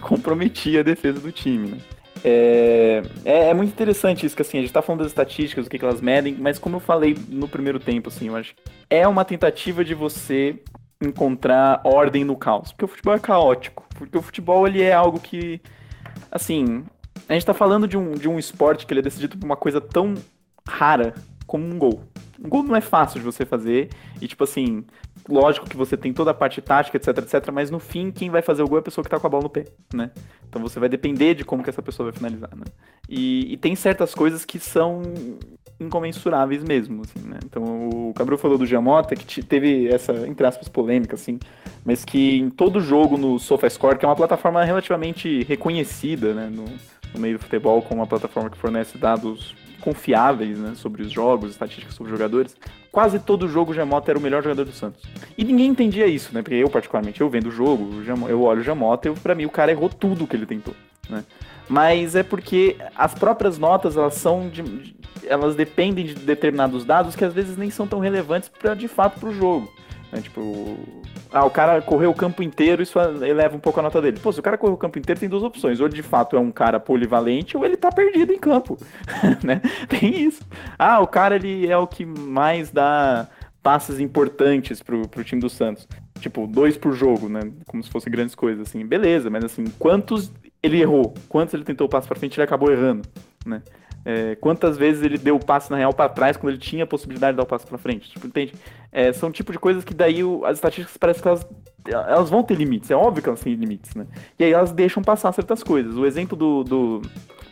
[0.00, 1.78] comprometia a defesa do time, né?
[2.24, 5.70] É, é, é, muito interessante isso, que assim, a gente tá falando das estatísticas, o
[5.70, 8.54] que, que elas medem, mas como eu falei no primeiro tempo, assim, eu acho
[8.90, 10.60] é uma tentativa de você
[11.00, 12.72] encontrar ordem no caos.
[12.72, 13.86] Porque o futebol é caótico.
[13.96, 15.60] Porque o futebol, ele é algo que,
[16.30, 16.84] assim,
[17.28, 19.56] a gente tá falando de um, de um esporte que ele é decidido por uma
[19.56, 20.14] coisa tão
[20.66, 21.14] rara
[21.46, 22.02] como um gol.
[22.40, 24.84] Gol não é fácil de você fazer, e tipo assim,
[25.28, 28.42] lógico que você tem toda a parte tática, etc, etc, mas no fim, quem vai
[28.42, 30.10] fazer o gol é a pessoa que tá com a bola no pé, né?
[30.48, 32.64] Então você vai depender de como que essa pessoa vai finalizar, né?
[33.08, 35.02] E, e tem certas coisas que são
[35.80, 37.38] incomensuráveis mesmo, assim, né?
[37.44, 41.38] Então o Cabral falou do Giamota, que teve essa, entre aspas, polêmica, assim,
[41.84, 46.64] mas que em todo jogo no SofaScore, que é uma plataforma relativamente reconhecida, né, no,
[47.14, 51.50] no meio do futebol, como uma plataforma que fornece dados confiáveis né, sobre os jogos,
[51.50, 52.56] estatísticas sobre os jogadores,
[52.90, 55.02] quase todo jogo o Jamota era o melhor jogador do Santos.
[55.36, 56.42] E ninguém entendia isso, né?
[56.42, 57.90] Porque eu, particularmente, eu vendo o jogo,
[58.28, 60.74] eu olho o Jamota e para mim o cara errou tudo que ele tentou,
[61.08, 61.24] né?
[61.68, 67.24] Mas é porque as próprias notas, elas são de, elas dependem de determinados dados que
[67.24, 69.70] às vezes nem são tão relevantes para de fato para o jogo.
[70.10, 70.20] Né?
[70.20, 70.76] Tipo,
[71.30, 74.18] ah, o cara correu o campo inteiro, isso eleva um pouco a nota dele.
[74.18, 75.80] Pô, se o cara correu o campo inteiro, tem duas opções.
[75.80, 78.78] Ou de fato é um cara polivalente, ou ele tá perdido em campo.
[79.44, 79.60] né?
[79.88, 80.42] Tem isso.
[80.78, 83.28] Ah, o cara ele é o que mais dá
[83.62, 85.86] passes importantes pro, pro time do Santos.
[86.20, 87.40] Tipo, dois por jogo, né?
[87.66, 88.84] Como se fossem grandes coisas, assim.
[88.86, 91.14] Beleza, mas assim, quantos ele errou?
[91.28, 93.06] Quantos ele tentou o passo pra frente e ele acabou errando,
[93.44, 93.62] né?
[94.10, 96.86] É, quantas vezes ele deu o passe na real para trás quando ele tinha a
[96.86, 98.08] possibilidade de dar o passe para frente?
[98.08, 98.54] Tipo, entende?
[98.90, 101.46] É, são tipo de coisas que daí o, as estatísticas parecem que elas,
[101.86, 102.90] elas vão ter limites.
[102.90, 104.06] É óbvio que elas têm limites, né?
[104.38, 105.94] E aí elas deixam passar certas coisas.
[105.94, 107.02] O exemplo do, do,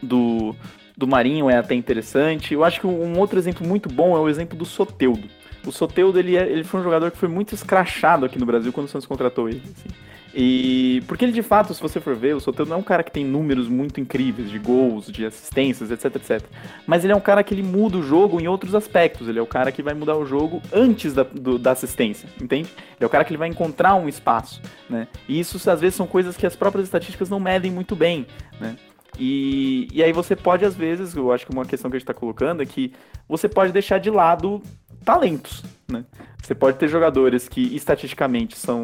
[0.02, 0.56] do,
[0.96, 2.54] do Marinho é até interessante.
[2.54, 5.28] Eu acho que um outro exemplo muito bom é o exemplo do Soteudo.
[5.66, 8.72] O Soteudo, ele, é, ele foi um jogador que foi muito escrachado aqui no Brasil
[8.72, 9.62] quando o Santos contratou ele.
[9.62, 9.90] Assim.
[10.38, 13.02] E porque ele de fato, se você for ver, o Soteldo não é um cara
[13.02, 16.44] que tem números muito incríveis de gols, de assistências, etc, etc.
[16.86, 19.28] Mas ele é um cara que ele muda o jogo em outros aspectos.
[19.28, 22.68] Ele é o cara que vai mudar o jogo antes da, do, da assistência, entende?
[22.76, 25.08] Ele é o cara que ele vai encontrar um espaço, né?
[25.26, 28.26] E isso às vezes são coisas que as próprias estatísticas não medem muito bem,
[28.60, 28.76] né?
[29.18, 32.04] E, e aí você pode, às vezes, eu acho que uma questão que a gente
[32.04, 32.92] está colocando é que
[33.26, 34.62] você pode deixar de lado
[35.04, 36.04] talentos, né?
[36.42, 38.80] Você pode ter jogadores que estatisticamente são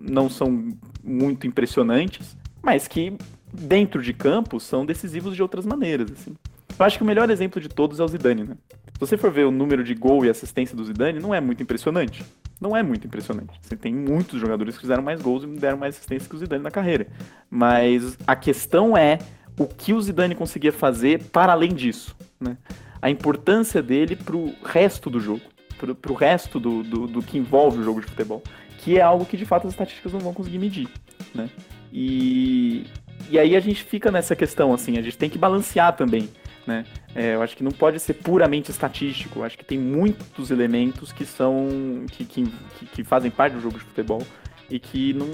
[0.00, 0.68] não são
[1.02, 3.16] muito impressionantes, mas que
[3.52, 6.34] dentro de campo são decisivos de outras maneiras, assim.
[6.78, 8.56] Eu acho que o melhor exemplo de todos é o Zidane, né?
[8.94, 11.62] Se você for ver o número de gol e assistência do Zidane, não é muito
[11.62, 12.24] impressionante.
[12.60, 13.50] Não é muito impressionante.
[13.60, 16.62] Você tem muitos jogadores que fizeram mais gols e deram mais assistência que o Zidane
[16.62, 17.08] na carreira.
[17.50, 19.18] Mas a questão é
[19.58, 22.56] o que o Zidane conseguia fazer para além disso, né?
[23.02, 27.36] A importância dele para o resto do jogo pro, pro resto do, do, do, que
[27.36, 28.42] envolve o jogo de futebol.
[28.78, 30.88] Que é algo que de fato as estatísticas não vão conseguir medir,
[31.34, 31.48] né?
[31.92, 32.84] E,
[33.30, 36.28] e aí a gente fica nessa questão, assim, a gente tem que balancear também,
[36.66, 36.84] né?
[37.14, 41.12] É, eu acho que não pode ser puramente estatístico, eu acho que tem muitos elementos
[41.12, 42.44] que são, que, que,
[42.92, 44.22] que fazem parte do jogo de futebol
[44.68, 45.28] e que não,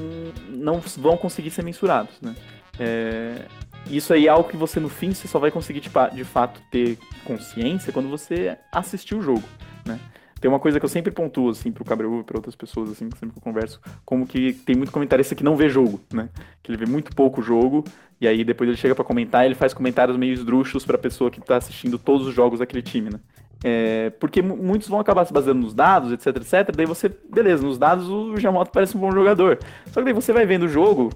[0.49, 2.35] não vão conseguir ser mensurados, né?
[2.79, 3.47] É,
[3.87, 6.61] isso aí é algo que você no fim você só vai conseguir de, de fato
[6.71, 9.45] ter consciência quando você assistir o jogo,
[9.87, 9.99] né?
[10.41, 13.09] Tem uma coisa que eu sempre pontuo, assim, pro Cabreú e pra outras pessoas, assim,
[13.19, 16.29] sempre que eu converso, como que tem muito comentarista que não vê jogo, né?
[16.63, 17.83] Que ele vê muito pouco jogo,
[18.21, 21.41] e aí depois ele chega para comentar ele faz comentários meio esdrúxulos pra pessoa que
[21.41, 23.21] tá assistindo todos os jogos daquele time, né?
[23.65, 26.77] É, porque muitos vão acabar se baseando nos dados, etc, etc.
[26.77, 29.59] Daí você, beleza, nos dados o Jamoto parece um bom jogador.
[29.87, 31.11] Só que daí você vai vendo o jogo,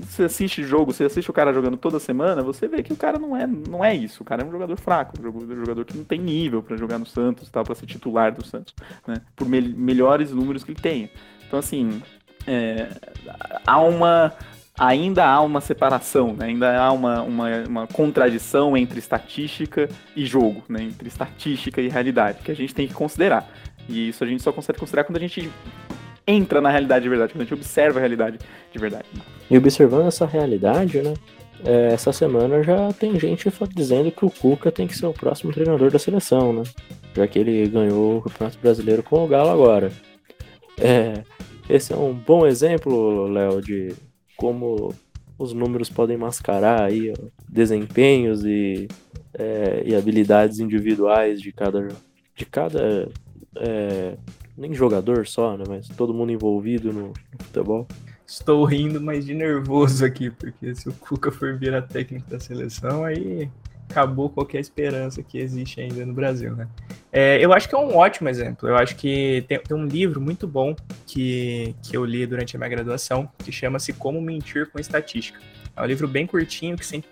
[0.00, 3.18] você assiste jogo, você assiste o cara jogando toda semana, você vê que o cara
[3.18, 4.22] não é, não é isso.
[4.22, 7.06] O cara é um jogador fraco, um jogador que não tem nível para jogar no
[7.06, 8.74] Santos, tal, para ser titular do Santos,
[9.06, 9.16] né?
[9.36, 11.10] Por me melhores números que ele tenha.
[11.46, 12.02] Então, assim,
[12.46, 12.88] é,
[13.66, 14.32] há uma
[14.78, 16.46] ainda há uma separação, né?
[16.46, 20.82] ainda há uma, uma, uma, contradição entre estatística e jogo, né?
[20.82, 23.46] entre estatística e realidade, que a gente tem que considerar.
[23.88, 25.50] E isso a gente só consegue considerar quando a gente
[26.26, 28.38] entra na realidade de verdade, quando a gente observa a realidade
[28.72, 29.06] de verdade.
[29.50, 31.14] E observando essa realidade, né?
[31.64, 35.52] É, essa semana já tem gente dizendo que o Cuca tem que ser o próximo
[35.52, 36.62] treinador da seleção, né?
[37.14, 39.92] Já que ele ganhou o Campeonato Brasileiro com o Galo agora.
[40.80, 41.22] É,
[41.68, 43.94] esse é um bom exemplo, Léo, de
[44.36, 44.92] como
[45.38, 47.14] os números podem mascarar aí ó,
[47.48, 48.88] desempenhos e,
[49.34, 51.88] é, e habilidades individuais de cada,
[52.34, 53.08] de cada
[53.56, 54.16] é,
[54.56, 57.86] nem jogador só, né, mas todo mundo envolvido no, no, futebol.
[58.26, 63.04] Estou rindo, mas de nervoso aqui, porque se o Cuca for virar técnico da seleção,
[63.04, 63.50] aí
[63.90, 66.66] acabou qualquer esperança que existe ainda no Brasil, né?
[67.12, 68.66] É, eu acho que é um ótimo exemplo.
[68.66, 70.74] Eu acho que tem, tem, um livro muito bom
[71.06, 75.38] que, que eu li durante a minha graduação, que chama-se Como Mentir com Estatística.
[75.76, 77.02] É um livro bem curtinho que se,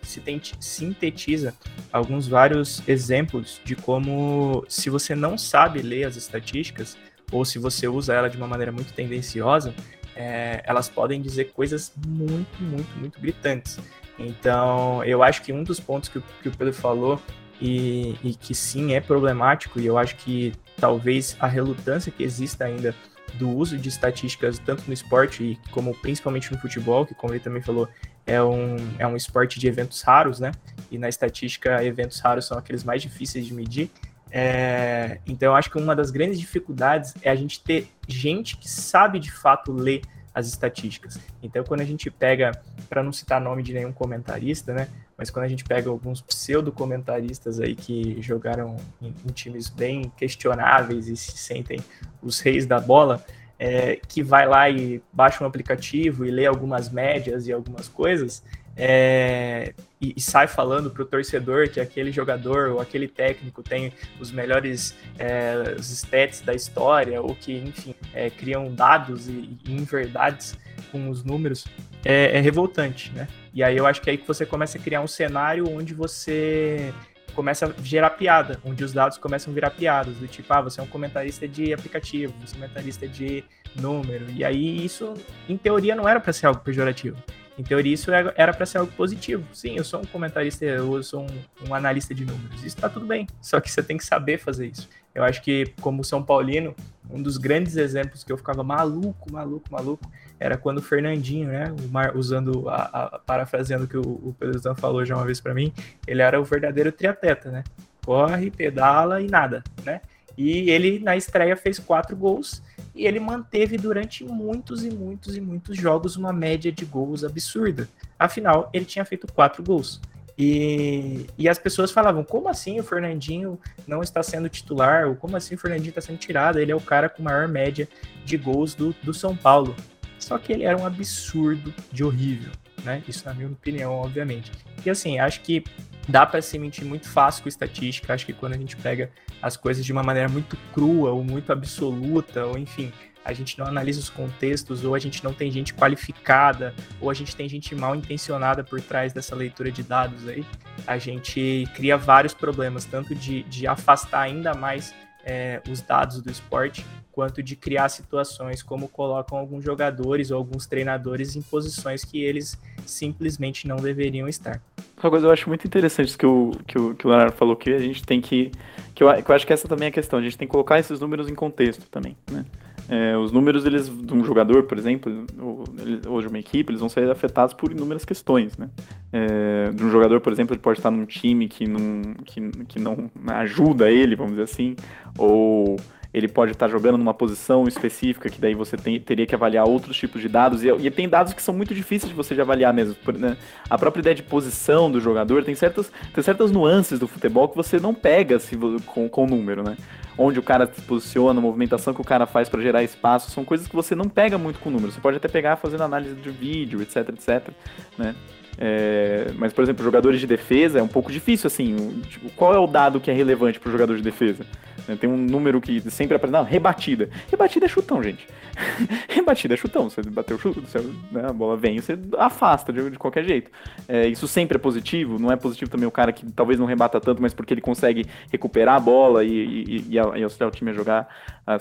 [0.58, 1.54] sintetiza
[1.92, 6.96] alguns vários exemplos de como, se você não sabe ler as estatísticas,
[7.30, 9.74] ou se você usa ela de uma maneira muito tendenciosa,
[10.14, 13.78] é, elas podem dizer coisas muito, muito, muito gritantes.
[14.18, 17.20] Então, eu acho que um dos pontos que que o Pedro falou
[17.60, 22.64] e, e, que sim é problemático, e eu acho que talvez a relutância que exista
[22.64, 22.94] ainda
[23.34, 27.62] do uso de estatísticas tanto no esporte como principalmente no futebol, que como ele também
[27.62, 27.88] falou,
[28.26, 30.52] é um, é um esporte de eventos raros, né?
[30.90, 33.90] E na estatística, eventos raros são aqueles mais difíceis de medir.
[34.30, 38.68] É, então, eu acho que uma das grandes dificuldades é a gente ter gente que
[38.68, 40.02] sabe de fato ler
[40.32, 41.18] as estatísticas.
[41.42, 42.52] Então, quando a gente pega,
[42.88, 44.88] para não citar nome de nenhum comentarista, né?
[45.16, 51.08] Mas quando a gente pega alguns pseudo-comentaristas aí que jogaram em, em, times bem questionáveis
[51.08, 51.80] e se sentem
[52.22, 53.24] os reis da bola,
[53.58, 58.42] é, que vai lá e baixa um aplicativo e lê algumas médias e algumas coisas,
[58.76, 63.92] é, e, e, sai falando para o torcedor que aquele jogador ou aquele técnico tem
[64.18, 69.72] os melhores é, os stats da história, ou que, enfim, é, criam dados e, e
[69.72, 70.56] inverdades
[70.90, 71.66] com os números,
[72.04, 73.28] é, é, revoltante, né?
[73.52, 75.92] E aí eu acho que é aí que você começa a criar um cenário onde
[75.92, 76.92] você
[77.34, 80.80] começa a gerar piada, onde os dados começam a virar piadas, do tipo, ah, você
[80.80, 83.44] é um comentarista de aplicativo, você é um comentarista de
[83.76, 85.14] número, e aí isso,
[85.48, 87.16] em teoria, não era para ser algo pejorativo.
[87.60, 89.44] Em teoria, isso era para ser algo positivo.
[89.52, 92.56] Sim, eu sou um comentarista, eu sou um, um analista de números.
[92.56, 93.26] Isso está tudo bem.
[93.38, 94.88] Só que você tem que saber fazer isso.
[95.14, 96.74] Eu acho que, como São Paulino,
[97.10, 101.74] um dos grandes exemplos que eu ficava maluco, maluco, maluco, era quando o Fernandinho, né,
[101.90, 105.52] Mar, usando, a, a, parafraseando que o, o Pedro Zan falou já uma vez para
[105.52, 105.70] mim,
[106.06, 107.62] ele era o verdadeiro triatleta, né?
[108.02, 110.00] Corre, pedala e nada, né?
[110.40, 112.62] E ele, na estreia, fez quatro gols
[112.94, 117.86] e ele manteve durante muitos e muitos e muitos jogos uma média de gols absurda.
[118.18, 120.00] Afinal, ele tinha feito quatro gols.
[120.38, 125.06] E, e as pessoas falavam: como assim o Fernandinho não está sendo titular?
[125.06, 126.58] Ou como assim o Fernandinho está sendo tirado?
[126.58, 127.86] Ele é o cara com maior média
[128.24, 129.76] de gols do, do São Paulo.
[130.18, 132.50] Só que ele era um absurdo de horrível,
[132.82, 133.02] né?
[133.06, 134.50] Isso na minha opinião, obviamente.
[134.86, 135.62] E assim, acho que
[136.08, 138.14] dá para se mentir muito fácil com estatística.
[138.14, 139.10] Acho que quando a gente pega
[139.42, 142.92] as coisas de uma maneira muito crua ou muito absoluta, ou enfim,
[143.24, 147.14] a gente não analisa os contextos, ou a gente não tem gente qualificada, ou a
[147.14, 150.44] gente tem gente mal intencionada por trás dessa leitura de dados aí,
[150.86, 156.30] a gente cria vários problemas, tanto de, de afastar ainda mais é, os dados do
[156.30, 162.22] esporte, quanto de criar situações como colocam alguns jogadores ou alguns treinadores em posições que
[162.22, 164.62] eles simplesmente não deveriam estar.
[165.02, 167.70] Uma coisa eu acho muito interessante que o, que o, que o Leonardo falou, que
[167.70, 168.50] a gente tem que.
[168.94, 170.52] Que eu, que eu acho que essa também é a questão, a gente tem que
[170.52, 172.44] colocar esses números em contexto também, né?
[172.88, 175.64] É, os números eles, de um jogador, por exemplo, ou,
[176.08, 178.68] ou de uma equipe, eles vão ser afetados por inúmeras questões, né?
[179.12, 182.78] É, de um jogador, por exemplo, ele pode estar num time que não, que, que
[182.80, 184.74] não ajuda ele, vamos dizer assim,
[185.16, 185.76] ou
[186.12, 189.96] ele pode estar jogando numa posição específica, que daí você tem, teria que avaliar outros
[189.96, 192.74] tipos de dados, e, e, tem dados que são muito difíceis de você de avaliar
[192.74, 192.96] mesmo.
[193.16, 193.36] Né?
[193.68, 197.56] A própria ideia de posição do jogador tem certas, tem certas nuances do futebol que
[197.56, 198.56] você não pega se,
[198.86, 199.76] com, com o número, né?
[200.18, 203.44] Onde o cara se posiciona, a movimentação que o cara faz para gerar espaço, são
[203.44, 204.92] coisas que você não pega muito com o número.
[204.92, 207.48] Você pode até pegar fazendo análise de vídeo, etc, etc,
[207.96, 208.14] né?
[208.62, 212.02] É, mas, por exemplo, jogadores de defesa é um pouco difícil, assim.
[212.08, 214.44] Tipo, qual é o dado que é relevante para o jogador de defesa?
[214.86, 216.32] Né, tem um número que sempre aparece.
[216.32, 217.08] Não, rebatida.
[217.30, 218.26] Rebatida é chutão, gente.
[219.08, 219.88] rebatida é chutão.
[219.88, 220.78] Você bateu o chute, você,
[221.10, 223.50] né, a bola vem, você afasta de, de qualquer jeito.
[223.88, 225.18] É, isso sempre é positivo.
[225.18, 228.06] Não é positivo também o cara que talvez não rebata tanto, mas porque ele consegue
[228.30, 231.08] recuperar a bola e, e, e, e auxiliar o time a jogar,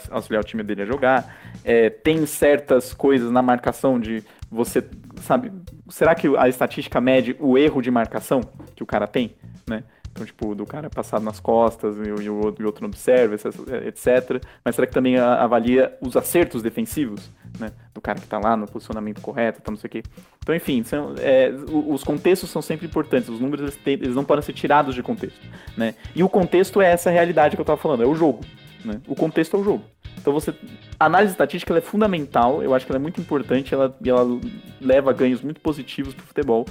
[0.10, 1.38] auxiliar o time dele a jogar.
[1.64, 4.84] É, tem certas coisas na marcação de você
[5.22, 5.52] sabe,
[5.90, 8.42] será que a estatística mede o erro de marcação
[8.76, 9.36] que o cara tem,
[9.68, 9.84] né?
[10.20, 14.44] Então, tipo, do cara passar nas costas e, o, outro não observa, etc.
[14.66, 17.72] Mas será que também avalia os acertos defensivos, né?
[17.94, 20.04] Do cara que tá lá no posicionamento correto, tá não sei o quê.
[20.44, 23.30] Então, enfim, são, é, os contextos são sempre importantes.
[23.30, 25.40] Os números, eles, eles não podem ser tirados de contexto,
[25.78, 25.96] né?
[26.14, 28.42] E o contexto é essa realidade que eu tava falando, é o jogo,
[28.84, 29.00] né?
[29.08, 29.86] O contexto é o jogo.
[30.18, 30.54] Então você.
[31.00, 34.40] A análise estatística é fundamental, eu acho que ela é muito importante, ela, ela
[34.82, 36.66] leva ganhos muito positivos para o futebol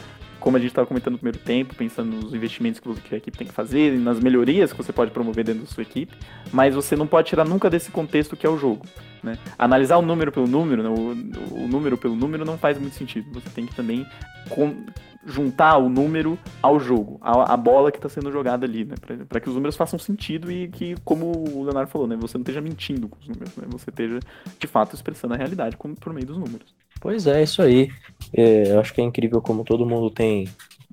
[0.48, 3.46] como a gente estava comentando no primeiro tempo, pensando nos investimentos que a equipe tem
[3.46, 6.16] que fazer, nas melhorias que você pode promover dentro da sua equipe,
[6.50, 8.86] mas você não pode tirar nunca desse contexto que é o jogo.
[9.22, 9.36] Né?
[9.58, 10.88] Analisar o número pelo número, né?
[10.88, 13.30] o, o, número pelo número não faz muito sentido.
[13.34, 14.06] Você tem que também
[14.48, 14.74] com,
[15.26, 18.94] juntar o número ao jogo, a bola que está sendo jogada ali, né?
[19.28, 22.16] para que os números façam sentido e que, como o Leonardo falou, né?
[22.18, 23.64] você não esteja mentindo com os números, né?
[23.68, 24.18] você esteja
[24.58, 26.74] de fato expressando a realidade por meio dos números.
[27.00, 27.90] Pois é, isso aí.
[28.32, 30.48] É, eu acho que é incrível como todo mundo tem,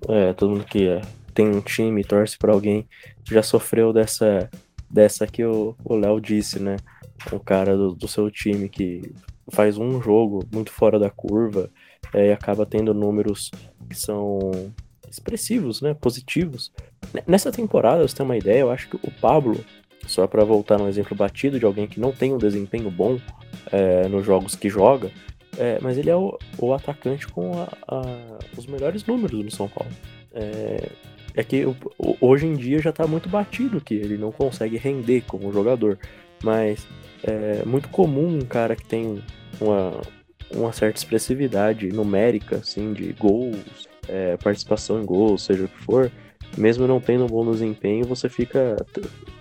[0.08, 1.02] é, todo mundo que é,
[1.34, 2.88] tem um time, torce para alguém,
[3.24, 4.50] já sofreu dessa,
[4.90, 6.78] dessa que o Léo disse, né?
[7.32, 9.14] O cara do, do, seu time que
[9.50, 11.70] faz um jogo muito fora da curva
[12.14, 13.50] é, e acaba tendo números
[13.90, 14.52] que são
[15.10, 15.94] expressivos, né?
[15.94, 16.72] Positivos.
[17.26, 19.64] Nessa temporada, você tem uma ideia, eu acho que o Pablo,
[20.08, 23.20] só para voltar no exemplo batido de alguém que não tem um desempenho bom
[23.72, 25.12] é, nos jogos que joga,
[25.58, 28.02] é, mas ele é o, o atacante com a, a,
[28.58, 29.92] os melhores números no São Paulo.
[30.34, 30.90] É,
[31.36, 31.76] é que o,
[32.20, 35.98] hoje em dia já está muito batido que ele não consegue render como jogador.
[36.44, 36.88] Mas
[37.24, 39.24] é muito comum um cara que tem
[39.60, 40.02] uma,
[40.54, 46.12] uma certa expressividade numérica, assim, de gols, é, participação em gols, seja o que for,
[46.58, 48.76] mesmo não tendo um bom desempenho, você fica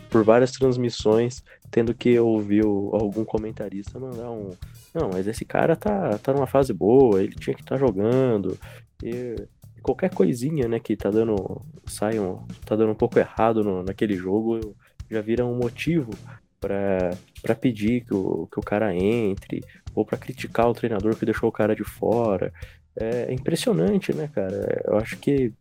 [0.09, 1.43] por várias transmissões
[1.75, 4.51] tendo que ouvir algum comentarista mandar um.
[4.95, 8.57] Não, mas esse cara tá, tá numa fase boa, ele tinha que estar tá jogando.
[9.03, 9.35] E
[9.83, 11.61] qualquer coisinha, né, que tá dando.
[11.85, 14.77] Sai um, tá dando um pouco errado no, naquele jogo,
[15.11, 16.13] já vira um motivo
[16.61, 19.61] para pedir que o, que o cara entre,
[19.97, 22.53] ou para criticar o treinador que deixou o cara de fora.
[22.95, 24.81] É impressionante, né, cara?
[24.85, 25.53] Eu acho que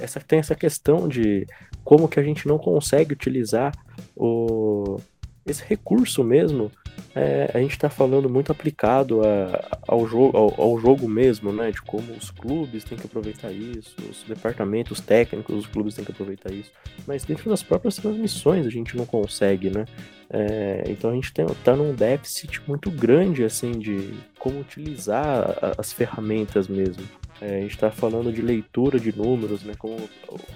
[0.00, 1.46] essa, tem essa questão de
[1.84, 3.74] como que a gente não consegue utilizar
[4.16, 4.98] o,
[5.46, 6.70] esse recurso mesmo,
[7.14, 11.70] é, a gente está falando muito aplicado a, ao, jogo, ao, ao, jogo mesmo, né?
[11.70, 16.12] De como os clubes têm que aproveitar isso, os departamentos técnicos dos clubes têm que
[16.12, 16.70] aproveitar isso.
[17.06, 19.84] Mas dentro das próprias transmissões a gente não consegue, né?
[20.32, 26.68] É, então a gente está num déficit muito grande, assim, de como utilizar as ferramentas
[26.68, 27.02] mesmo.
[27.40, 29.72] É, a gente está falando de leitura de números, né?
[29.76, 29.96] Como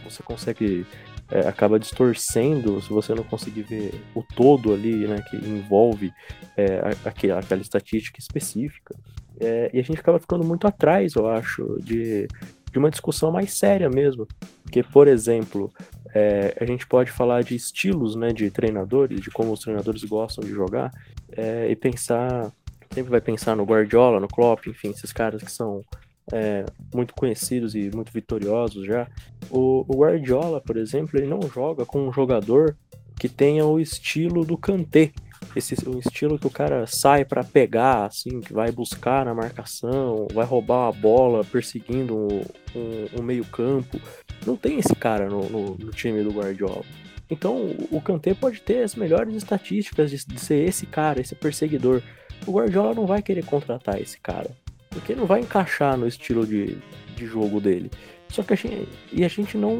[0.05, 0.87] você consegue
[1.30, 6.12] é, acaba distorcendo se você não conseguir ver o todo ali, né, que envolve
[6.56, 8.94] é, aquela, aquela estatística específica.
[9.40, 12.28] É, e a gente acaba ficando muito atrás, eu acho, de,
[12.70, 14.26] de uma discussão mais séria mesmo.
[14.62, 15.72] Porque, por exemplo,
[16.14, 20.44] é, a gente pode falar de estilos né, de treinadores, de como os treinadores gostam
[20.44, 20.92] de jogar,
[21.32, 22.52] é, e pensar,
[22.92, 25.84] sempre vai pensar no Guardiola, no Klopp, enfim, esses caras que são
[26.32, 26.64] é,
[26.94, 29.08] muito conhecidos e muito vitoriosos já.
[29.50, 32.76] O, o, Guardiola, por exemplo, ele não joga com um jogador
[33.18, 35.12] que tenha o estilo do Kanté.
[35.54, 40.44] Esse, estilo que o cara sai para pegar, assim, que vai buscar na marcação, vai
[40.44, 42.40] roubar a bola perseguindo um,
[42.74, 44.00] um, um meio-campo.
[44.46, 46.82] Não tem esse cara no, no, no, time do Guardiola.
[47.30, 52.02] Então o Kanté pode ter as melhores estatísticas de, de ser esse cara, esse perseguidor.
[52.46, 54.50] O Guardiola não vai querer contratar esse cara
[54.95, 56.78] porque não vai encaixar no estilo de,
[57.16, 57.90] de jogo dele.
[58.30, 59.78] Só que a gente, e a gente não,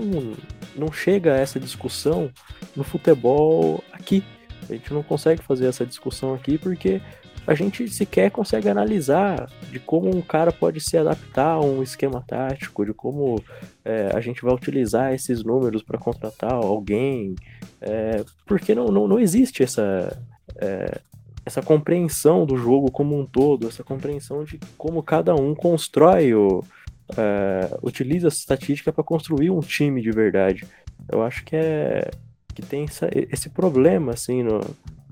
[0.77, 2.31] não chega a essa discussão
[2.77, 4.23] no futebol aqui.
[4.69, 7.01] A gente não consegue fazer essa discussão aqui porque
[7.47, 12.23] a gente sequer consegue analisar de como um cara pode se adaptar a um esquema
[12.27, 13.43] tático, de como
[13.85, 17.35] é, a gente vai utilizar esses números para contratar alguém,
[17.81, 20.19] é, porque não, não, não existe essa,
[20.57, 21.01] é,
[21.45, 26.65] essa compreensão do jogo como um todo, essa compreensão de como cada um constrói o.
[27.11, 30.67] Uh, utiliza essa estatística para construir um time de verdade.
[31.13, 32.11] Eu acho que é
[32.55, 34.61] que tem essa, esse problema assim no,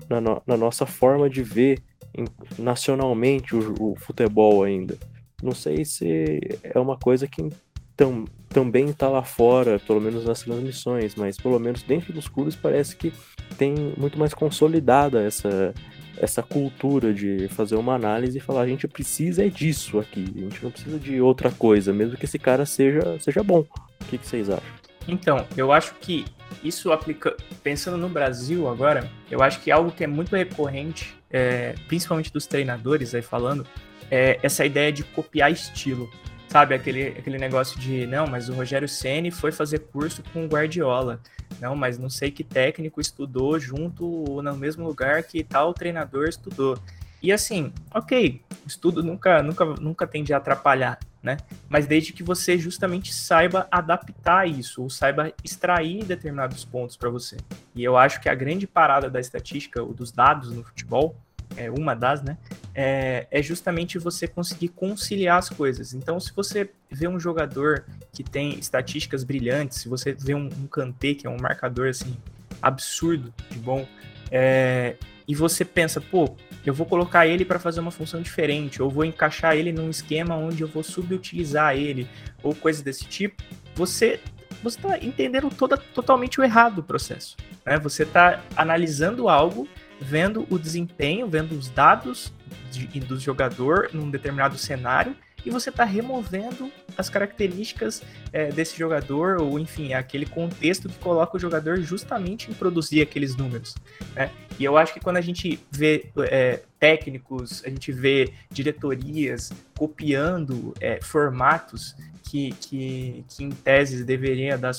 [0.09, 1.83] na, no, na, nossa forma de ver
[2.17, 2.25] em,
[2.57, 4.97] nacionalmente o, o, futebol ainda.
[5.41, 7.49] Não sei se é uma coisa que
[7.97, 12.55] tam, também está lá fora, pelo menos nas transmissões, mas pelo menos dentro dos clubes
[12.55, 13.13] parece que
[13.57, 15.73] tem muito mais consolidada essa
[16.17, 20.39] essa cultura de fazer uma análise e falar a gente precisa é disso aqui, a
[20.39, 23.65] gente não precisa de outra coisa, mesmo que esse cara seja, seja bom.
[24.01, 24.63] O que, que vocês acham?
[25.07, 26.25] Então, eu acho que
[26.63, 27.35] isso aplica.
[27.61, 32.45] Pensando no Brasil agora, eu acho que algo que é muito recorrente, é, principalmente dos
[32.45, 33.65] treinadores aí falando,
[34.09, 36.09] é essa ideia de copiar estilo.
[36.47, 40.47] Sabe, aquele, aquele negócio de, não, mas o Rogério Ceni foi fazer curso com o
[40.47, 41.19] Guardiola.
[41.59, 46.77] Não, mas não sei que técnico estudou junto no mesmo lugar que tal treinador estudou.
[47.21, 51.37] E assim, ok, estudo nunca, nunca, nunca tende a atrapalhar, né?
[51.69, 57.37] Mas desde que você justamente saiba adaptar isso, ou saiba extrair determinados pontos para você.
[57.73, 61.15] E eu acho que a grande parada da estatística, ou dos dados no futebol,
[61.57, 62.37] é uma das, né?
[62.75, 65.93] É, é, justamente você conseguir conciliar as coisas.
[65.93, 70.67] Então, se você vê um jogador que tem estatísticas brilhantes, se você vê um, um
[70.67, 72.17] Kanté, que é um marcador assim
[72.61, 73.87] absurdo de bom,
[74.31, 74.95] é,
[75.27, 76.35] e você pensa, pô,
[76.65, 80.35] eu vou colocar ele para fazer uma função diferente, ou vou encaixar ele num esquema
[80.35, 82.07] onde eu vou subutilizar ele,
[82.41, 83.43] ou coisas desse tipo,
[83.75, 84.19] você
[84.63, 87.35] você está entendendo toda, totalmente o errado do processo.
[87.65, 87.77] Né?
[87.79, 89.67] Você está analisando algo,
[90.03, 92.33] vendo o desempenho, vendo os dados
[92.71, 98.01] de, do jogador num determinado cenário e você está removendo as características
[98.31, 103.35] é, desse jogador, ou enfim, aquele contexto que coloca o jogador justamente em produzir aqueles
[103.35, 103.75] números.
[104.15, 104.29] Né?
[104.57, 110.73] E eu acho que quando a gente vê é, técnicos, a gente vê diretorias copiando
[110.79, 114.73] é, formatos que, que, que, em tese deveria dar,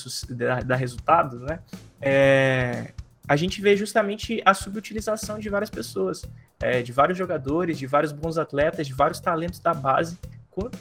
[0.63, 1.59] dar, resultados, né?
[3.27, 6.23] A gente vê justamente a subutilização de várias pessoas,
[6.61, 10.17] é, de vários jogadores, de vários bons atletas, de vários talentos da base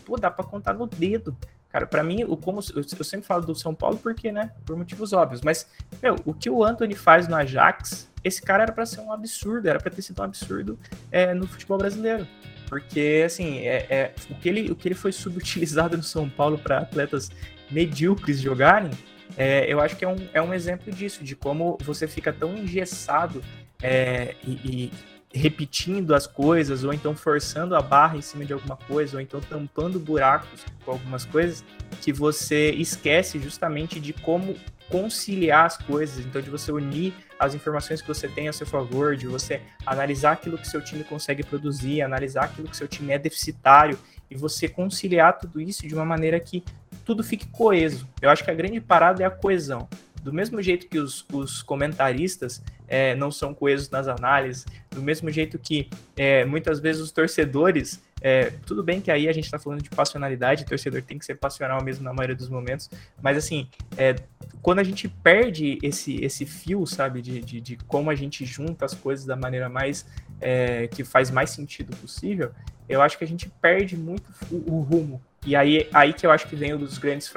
[0.04, 1.36] pô, dá para contar no dedo.
[1.68, 5.12] Cara, para mim, o como eu sempre falo do São Paulo porque, né, por motivos
[5.12, 5.66] óbvios, mas
[6.00, 9.68] meu, o que o Anthony faz no Ajax, esse cara era para ser um absurdo,
[9.68, 10.78] era para ter sido um absurdo
[11.10, 12.26] é, no futebol brasileiro.
[12.68, 16.58] Porque, assim, é, é, o, que ele, o que ele foi subutilizado no São Paulo
[16.58, 17.30] para atletas
[17.70, 18.90] medíocres jogarem,
[19.36, 22.56] é, eu acho que é um, é um exemplo disso, de como você fica tão
[22.56, 23.42] engessado
[23.82, 24.92] é, e, e
[25.34, 29.40] repetindo as coisas, ou então forçando a barra em cima de alguma coisa, ou então
[29.40, 31.64] tampando buracos com algumas coisas,
[32.00, 34.56] que você esquece justamente de como
[34.88, 39.16] conciliar as coisas, então de você unir as informações que você tem a seu favor,
[39.16, 43.18] de você analisar aquilo que seu time consegue produzir, analisar aquilo que seu time é
[43.18, 43.98] deficitário
[44.30, 46.62] e você conciliar tudo isso de uma maneira que
[47.04, 48.08] tudo fique coeso.
[48.20, 49.88] Eu acho que a grande parada é a coesão.
[50.22, 55.30] Do mesmo jeito que os, os comentaristas é, não são coesos nas análises, do mesmo
[55.30, 59.58] jeito que é, muitas vezes os torcedores, é, tudo bem que aí a gente está
[59.58, 62.88] falando de passionalidade, o torcedor tem que ser passional mesmo na maioria dos momentos,
[63.20, 63.68] mas assim,
[63.98, 64.14] é,
[64.62, 68.86] quando a gente perde esse, esse fio, sabe, de, de, de, como a gente junta
[68.86, 70.06] as coisas da maneira mais
[70.40, 72.50] é, que faz mais sentido possível,
[72.88, 76.30] eu acho que a gente perde muito o, o rumo e aí, aí que eu
[76.30, 77.32] acho que vem um dos grandes,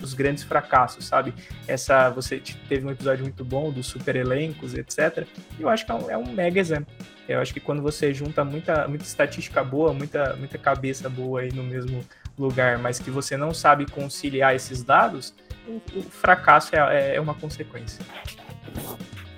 [0.00, 1.34] os grandes fracassos, sabe?
[1.68, 5.26] Essa, você teve um episódio muito bom dos super elencos, etc.
[5.58, 6.92] E eu acho que é um, é um, mega exemplo.
[7.28, 11.52] Eu acho que quando você junta muita, muita estatística boa, muita, muita cabeça boa aí
[11.52, 12.00] no mesmo
[12.38, 15.34] lugar, mas que você não sabe conciliar esses dados,
[15.66, 18.04] o, o fracasso é, é uma consequência.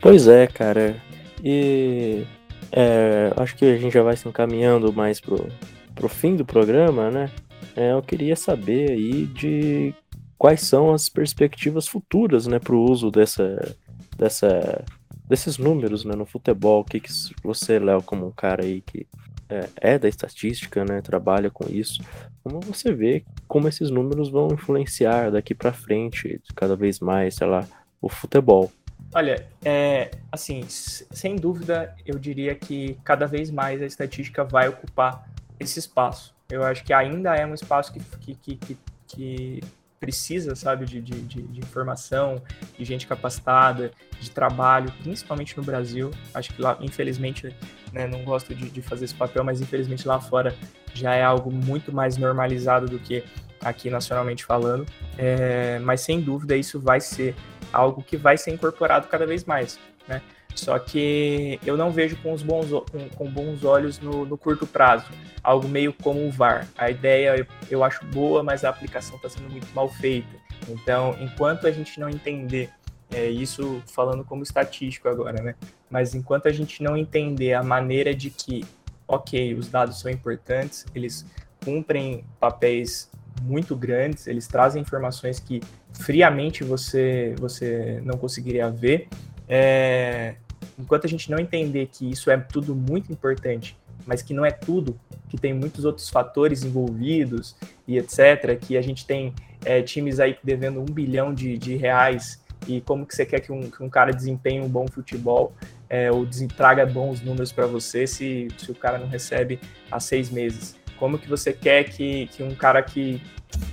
[0.01, 0.97] Pois é, cara.
[1.43, 2.25] E
[2.71, 5.49] é, acho que a gente já vai se encaminhando mais pro,
[5.95, 7.31] pro fim do programa, né?
[7.77, 9.95] É, eu queria saber aí de
[10.39, 13.77] quais são as perspectivas futuras, né, para o uso dessa,
[14.17, 14.85] dessa,
[15.27, 16.81] desses números, né, no futebol.
[16.81, 17.11] O que, que
[17.43, 19.07] você, Léo, como um cara aí que
[19.49, 22.03] é, é, da estatística, né, trabalha com isso,
[22.43, 27.47] como você vê como esses números vão influenciar daqui para frente, cada vez mais, sei
[27.47, 27.67] lá,
[28.01, 28.71] o futebol?
[29.15, 35.29] Olha, é, assim, sem dúvida, eu diria que cada vez mais a estatística vai ocupar
[35.61, 36.34] esse espaço.
[36.51, 39.61] Eu acho que ainda é um espaço que, que, que, que, que
[40.05, 42.43] precisa, sabe, de, de, de, informação,
[42.77, 43.91] de gente capacitada,
[44.21, 46.11] de trabalho, principalmente no Brasil.
[46.35, 47.57] Acho que lá, infelizmente,
[47.91, 50.55] né, não gosto de, de fazer esse papel, mas infelizmente lá fora
[50.93, 53.25] já é algo muito mais normalizado do que
[53.63, 54.87] aqui nacionalmente falando.
[55.17, 57.35] É, mas sem dúvida isso vai ser
[57.73, 60.21] algo que vai ser incorporado cada vez mais, né?
[60.55, 64.67] Só que eu não vejo com, os bons, com, com bons olhos no, no, curto
[64.67, 65.07] prazo.
[65.43, 66.67] Algo meio como o VAR.
[66.77, 70.29] A ideia eu, eu acho boa, mas a aplicação está sendo muito mal feita.
[70.69, 72.71] Então, enquanto a gente não entender,
[73.13, 75.55] é, isso falando como estatístico agora, né?
[75.91, 78.65] Mas enquanto a gente não entender a maneira de que,
[79.07, 81.27] ok, os dados são importantes, eles
[81.65, 83.11] cumprem papéis
[83.43, 85.61] muito grandes, eles trazem informações que
[85.93, 89.09] friamente você, você não conseguiria ver.
[89.49, 90.37] É,
[90.79, 93.77] enquanto a gente não entender que isso é tudo muito importante,
[94.07, 98.83] mas que não é tudo, que tem muitos outros fatores envolvidos e etc., que a
[98.83, 99.35] gente tem
[99.65, 103.53] é, times aí devendo um bilhão de, de reais e como que você quer que
[103.53, 105.53] um, que um cara desempenhe um bom futebol
[105.89, 106.27] é, ou
[106.57, 110.77] traga bons números para você se, se o cara não recebe há seis meses?
[110.99, 113.21] Como que você quer que, que um cara que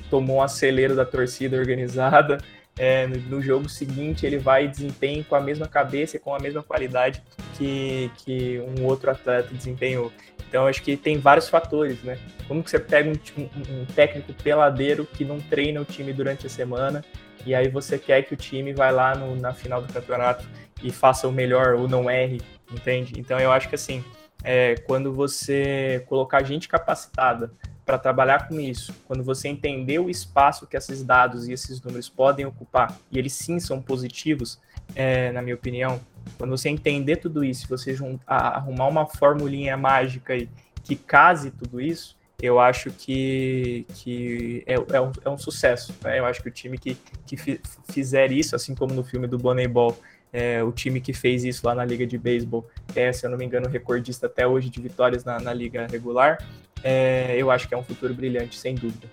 [0.10, 2.40] tomou um acelero da torcida organizada
[2.78, 6.64] é, no, jogo seguinte ele vai desempenhar com a mesma cabeça e com a mesma
[6.64, 7.22] qualidade
[7.58, 10.12] que, que um outro atleta desempenhou.
[10.48, 12.18] Então acho que tem vários fatores, né?
[12.48, 16.48] Como que você pega um, um, um, técnico peladeiro que não treina o time durante
[16.48, 17.04] a semana
[17.46, 20.46] e aí você quer que o time vá lá no, na final do campeonato
[20.84, 22.42] e faça o melhor ou não erre,
[22.72, 23.14] entende?
[23.18, 24.04] Então eu acho que assim
[24.44, 27.52] é, quando você colocar gente capacitada
[27.92, 32.08] para trabalhar com isso, quando você entender o espaço que esses dados e esses números
[32.08, 34.62] podem ocupar, e eles sim são positivos,
[34.96, 36.00] é, na minha opinião,
[36.38, 40.48] quando você entender tudo isso, você juntar, arrumar uma formulinha mágica aí
[40.86, 45.94] que case tudo isso, eu acho que, que é, é, um, é um sucesso.
[46.02, 46.18] Né?
[46.20, 50.00] Eu acho que o time que, que fizer isso, assim como no filme do Moneyball,
[50.32, 52.66] é, o time que fez isso lá na Liga de Beisebol,
[52.96, 56.38] é, se eu não me engano, recordista até hoje de vitórias na, na Liga regular,
[56.84, 59.08] é, eu acho que é um futuro brilhante, sem dúvida.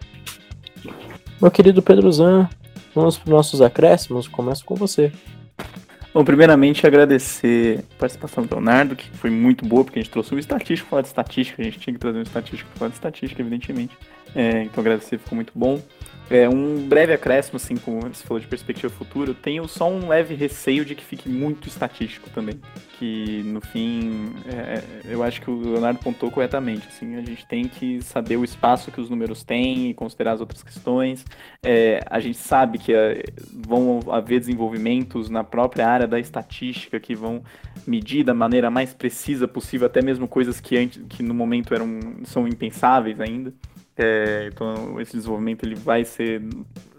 [1.40, 2.48] Meu querido Pedro Zan,
[2.94, 4.26] vamos para os nossos acréscimos.
[4.26, 5.12] Começo com você.
[6.12, 10.34] Bom, primeiramente agradecer a participação do Leonardo, que foi muito boa, porque a gente trouxe
[10.34, 12.88] um estatístico para falar de estatística, a gente tinha que trazer um estatístico para falar
[12.88, 13.96] de estatística, evidentemente.
[14.34, 15.80] É, então agradecer, ficou muito bom.
[16.30, 20.34] É, um breve acréscimo, assim, como você falou de perspectiva futura, tenho só um leve
[20.34, 22.60] receio de que fique muito estatístico também.
[22.98, 26.86] Que no fim, é, eu acho que o Leonardo pontou corretamente.
[26.86, 30.40] Assim, a gente tem que saber o espaço que os números têm e considerar as
[30.40, 31.24] outras questões.
[31.64, 37.14] É, a gente sabe que é, vão haver desenvolvimentos na própria área da estatística que
[37.14, 37.42] vão
[37.86, 41.88] medir da maneira mais precisa possível, até mesmo coisas que, antes, que no momento eram,
[42.24, 43.54] são impensáveis ainda.
[43.98, 46.40] É, então esse desenvolvimento ele vai ser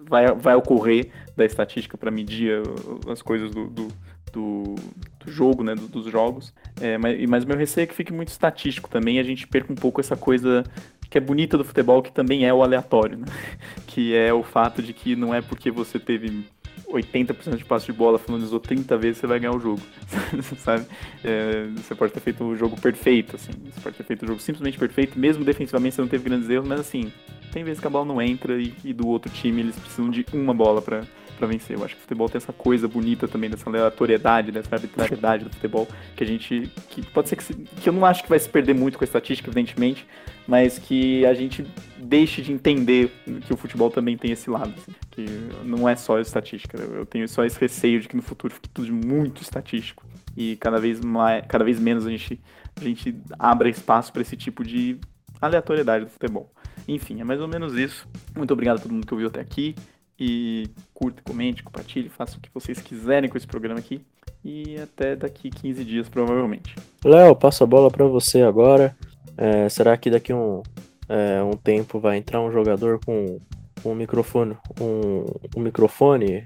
[0.10, 2.62] vai, vai ocorrer da estatística para medir
[3.08, 3.88] as coisas do, do,
[4.34, 4.76] do,
[5.20, 6.54] do jogo, né, dos jogos.
[6.82, 9.76] É, mas, mas meu receio é que fique muito estatístico também a gente perca um
[9.76, 10.64] pouco essa coisa
[11.10, 13.26] que é bonita do futebol, que também é o aleatório, né?
[13.88, 16.46] que é o fato de que não é porque você teve
[16.92, 19.82] 80% de passe de bola, finalizou 30 vezes, você vai ganhar o jogo.
[20.60, 20.86] sabe?
[21.24, 23.52] É, você pode ter feito o jogo perfeito, assim.
[23.72, 26.68] Você pode ter feito o jogo simplesmente perfeito, mesmo defensivamente você não teve grandes erros,
[26.68, 27.12] mas assim,
[27.52, 30.26] tem vezes que a bola não entra e, e do outro time eles precisam de
[30.34, 31.04] uma bola para
[31.40, 31.78] para vencer.
[31.78, 35.50] Eu acho que o futebol tem essa coisa bonita também, dessa aleatoriedade, dessa arbitrariedade do
[35.50, 36.70] futebol, que a gente.
[36.90, 39.04] que pode ser que, se, que eu não acho que vai se perder muito com
[39.04, 40.06] a estatística, evidentemente,
[40.46, 41.66] mas que a gente
[42.00, 43.12] deixe de entender
[43.46, 45.26] que o futebol também tem esse lado, assim, que
[45.64, 46.78] não é só estatística.
[46.78, 50.80] Eu tenho só esse receio de que no futuro fique tudo muito estatístico e cada
[50.80, 52.40] vez mais, cada vez menos a gente
[52.80, 54.98] a gente abra espaço para esse tipo de
[55.42, 56.50] aleatoriedade do futebol.
[56.88, 58.08] Enfim, é mais ou menos isso.
[58.36, 59.76] Muito obrigado a todo mundo que ouviu até aqui.
[60.18, 64.02] E curta, comente, compartilhe, faça o que vocês quiserem com esse programa aqui.
[64.44, 66.76] E até daqui 15 dias, provavelmente.
[67.04, 68.96] Léo, passo a bola para você agora.
[69.38, 70.62] É, será que daqui um,
[71.10, 73.40] é, um tempo vai entrar um jogador com
[73.84, 76.46] um microfone, um, um microfone,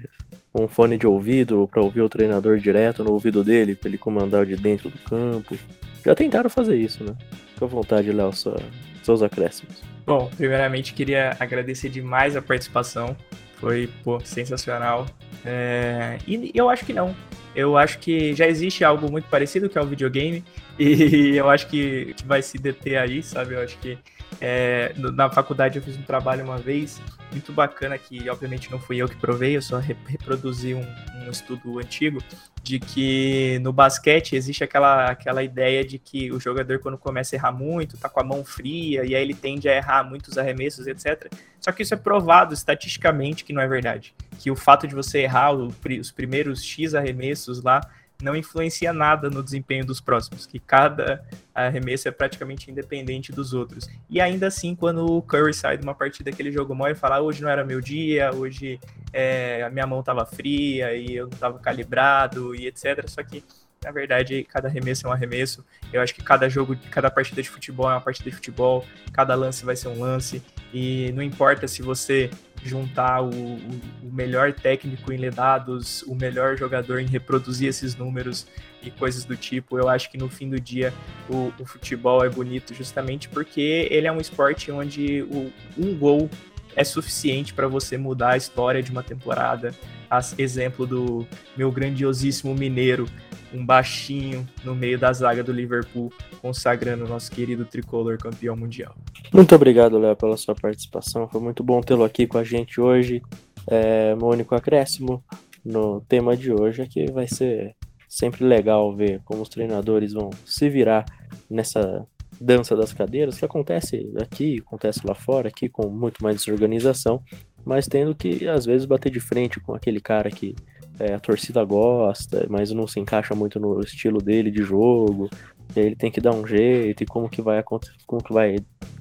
[0.54, 4.46] um fone de ouvido para ouvir o treinador direto no ouvido dele, para ele comandar
[4.46, 5.56] de dentro do campo?
[6.04, 7.14] Já tentaram fazer isso, né?
[7.52, 8.56] Fica à vontade, Léo, sua,
[9.02, 9.82] seus acréscimos.
[10.06, 13.16] Bom, primeiramente queria agradecer demais a participação.
[13.56, 15.06] Foi, pô, sensacional.
[15.44, 16.18] É...
[16.26, 17.14] E eu acho que não.
[17.54, 20.44] Eu acho que já existe algo muito parecido que é o videogame.
[20.76, 23.54] E eu acho que, vai se deter aí, sabe?
[23.54, 23.96] Eu acho que
[24.40, 28.96] é, na faculdade eu fiz um trabalho uma vez muito bacana que obviamente não fui
[28.98, 32.22] eu que provei, eu só reproduzi um, um, estudo antigo
[32.62, 37.38] de que no basquete existe aquela, aquela ideia de que o jogador quando começa a
[37.38, 40.86] errar muito, tá com a mão fria e aí ele tende a errar muitos arremessos,
[40.86, 41.30] etc.
[41.60, 45.20] Só que isso é provado estatisticamente que não é verdade, que o fato de você
[45.20, 47.80] errar os primeiros X arremessos lá
[48.22, 53.88] não influencia nada no desempenho dos próximos, que cada arremesso é praticamente independente dos outros.
[54.08, 56.94] E ainda assim, quando o Curry sai de uma partida que ele jogou mal e
[56.94, 58.80] fala, ah, hoje não era meu dia, hoje
[59.12, 63.08] é, a minha mão estava fria e eu não estava calibrado e etc.
[63.08, 63.44] Só que
[63.84, 65.62] na verdade, cada arremesso é um arremesso.
[65.92, 69.34] Eu acho que cada jogo, cada partida de futebol é uma partida de futebol, cada
[69.34, 70.42] lance vai ser um lance.
[70.72, 72.30] E não importa se você
[72.64, 78.46] juntar o, o, melhor técnico em ler dados, o melhor jogador em reproduzir esses números
[78.82, 79.78] e coisas do tipo.
[79.78, 80.92] Eu acho que no fim do dia
[81.28, 86.30] o, o futebol é bonito justamente porque ele é um esporte onde o, um gol
[86.76, 89.74] é suficiente para você mudar a história de uma temporada.
[90.10, 93.06] As, exemplo do meu grandiosíssimo Mineiro,
[93.52, 96.12] um baixinho no meio da zaga do Liverpool,
[96.42, 98.94] consagrando o nosso querido tricolor campeão mundial.
[99.32, 101.28] Muito obrigado, Léo, pela sua participação.
[101.28, 103.22] Foi muito bom tê-lo aqui com a gente hoje.
[103.66, 105.24] É, meu único acréscimo
[105.64, 107.74] no tema de hoje é que vai ser
[108.08, 111.04] sempre legal ver como os treinadores vão se virar
[111.48, 112.06] nessa
[112.40, 117.22] dança das cadeiras, que acontece aqui, acontece lá fora, aqui com muito mais desorganização,
[117.64, 120.54] mas tendo que às vezes bater de frente com aquele cara que
[120.98, 125.28] é, a torcida gosta, mas não se encaixa muito no estilo dele de jogo.
[125.74, 128.56] ele tem que dar um jeito e como que vai como que vai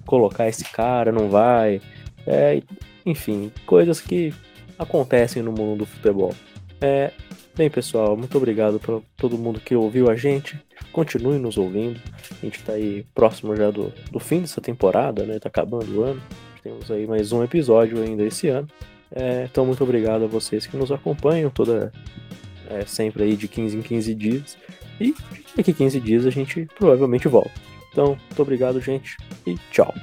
[0.06, 1.82] colocar esse cara, não vai.
[2.26, 2.62] É,
[3.06, 4.34] enfim, coisas que
[4.78, 6.34] acontecem no mundo do futebol.
[6.82, 7.12] É,
[7.56, 10.60] bem, pessoal, muito obrigado para todo mundo que ouviu a gente.
[10.94, 12.00] Continue nos ouvindo.
[12.32, 15.40] A gente está aí próximo já do, do fim dessa temporada, né?
[15.40, 16.22] Tá acabando o ano.
[16.62, 18.68] Temos aí mais um episódio ainda esse ano.
[19.12, 21.92] É, então, muito obrigado a vocês que nos acompanham toda
[22.70, 24.58] é, sempre aí de 15 em 15 dias.
[25.02, 25.14] E
[25.56, 27.52] daqui a 15 dias a gente provavelmente volta.
[27.92, 29.94] Então, muito obrigado, gente, e tchau.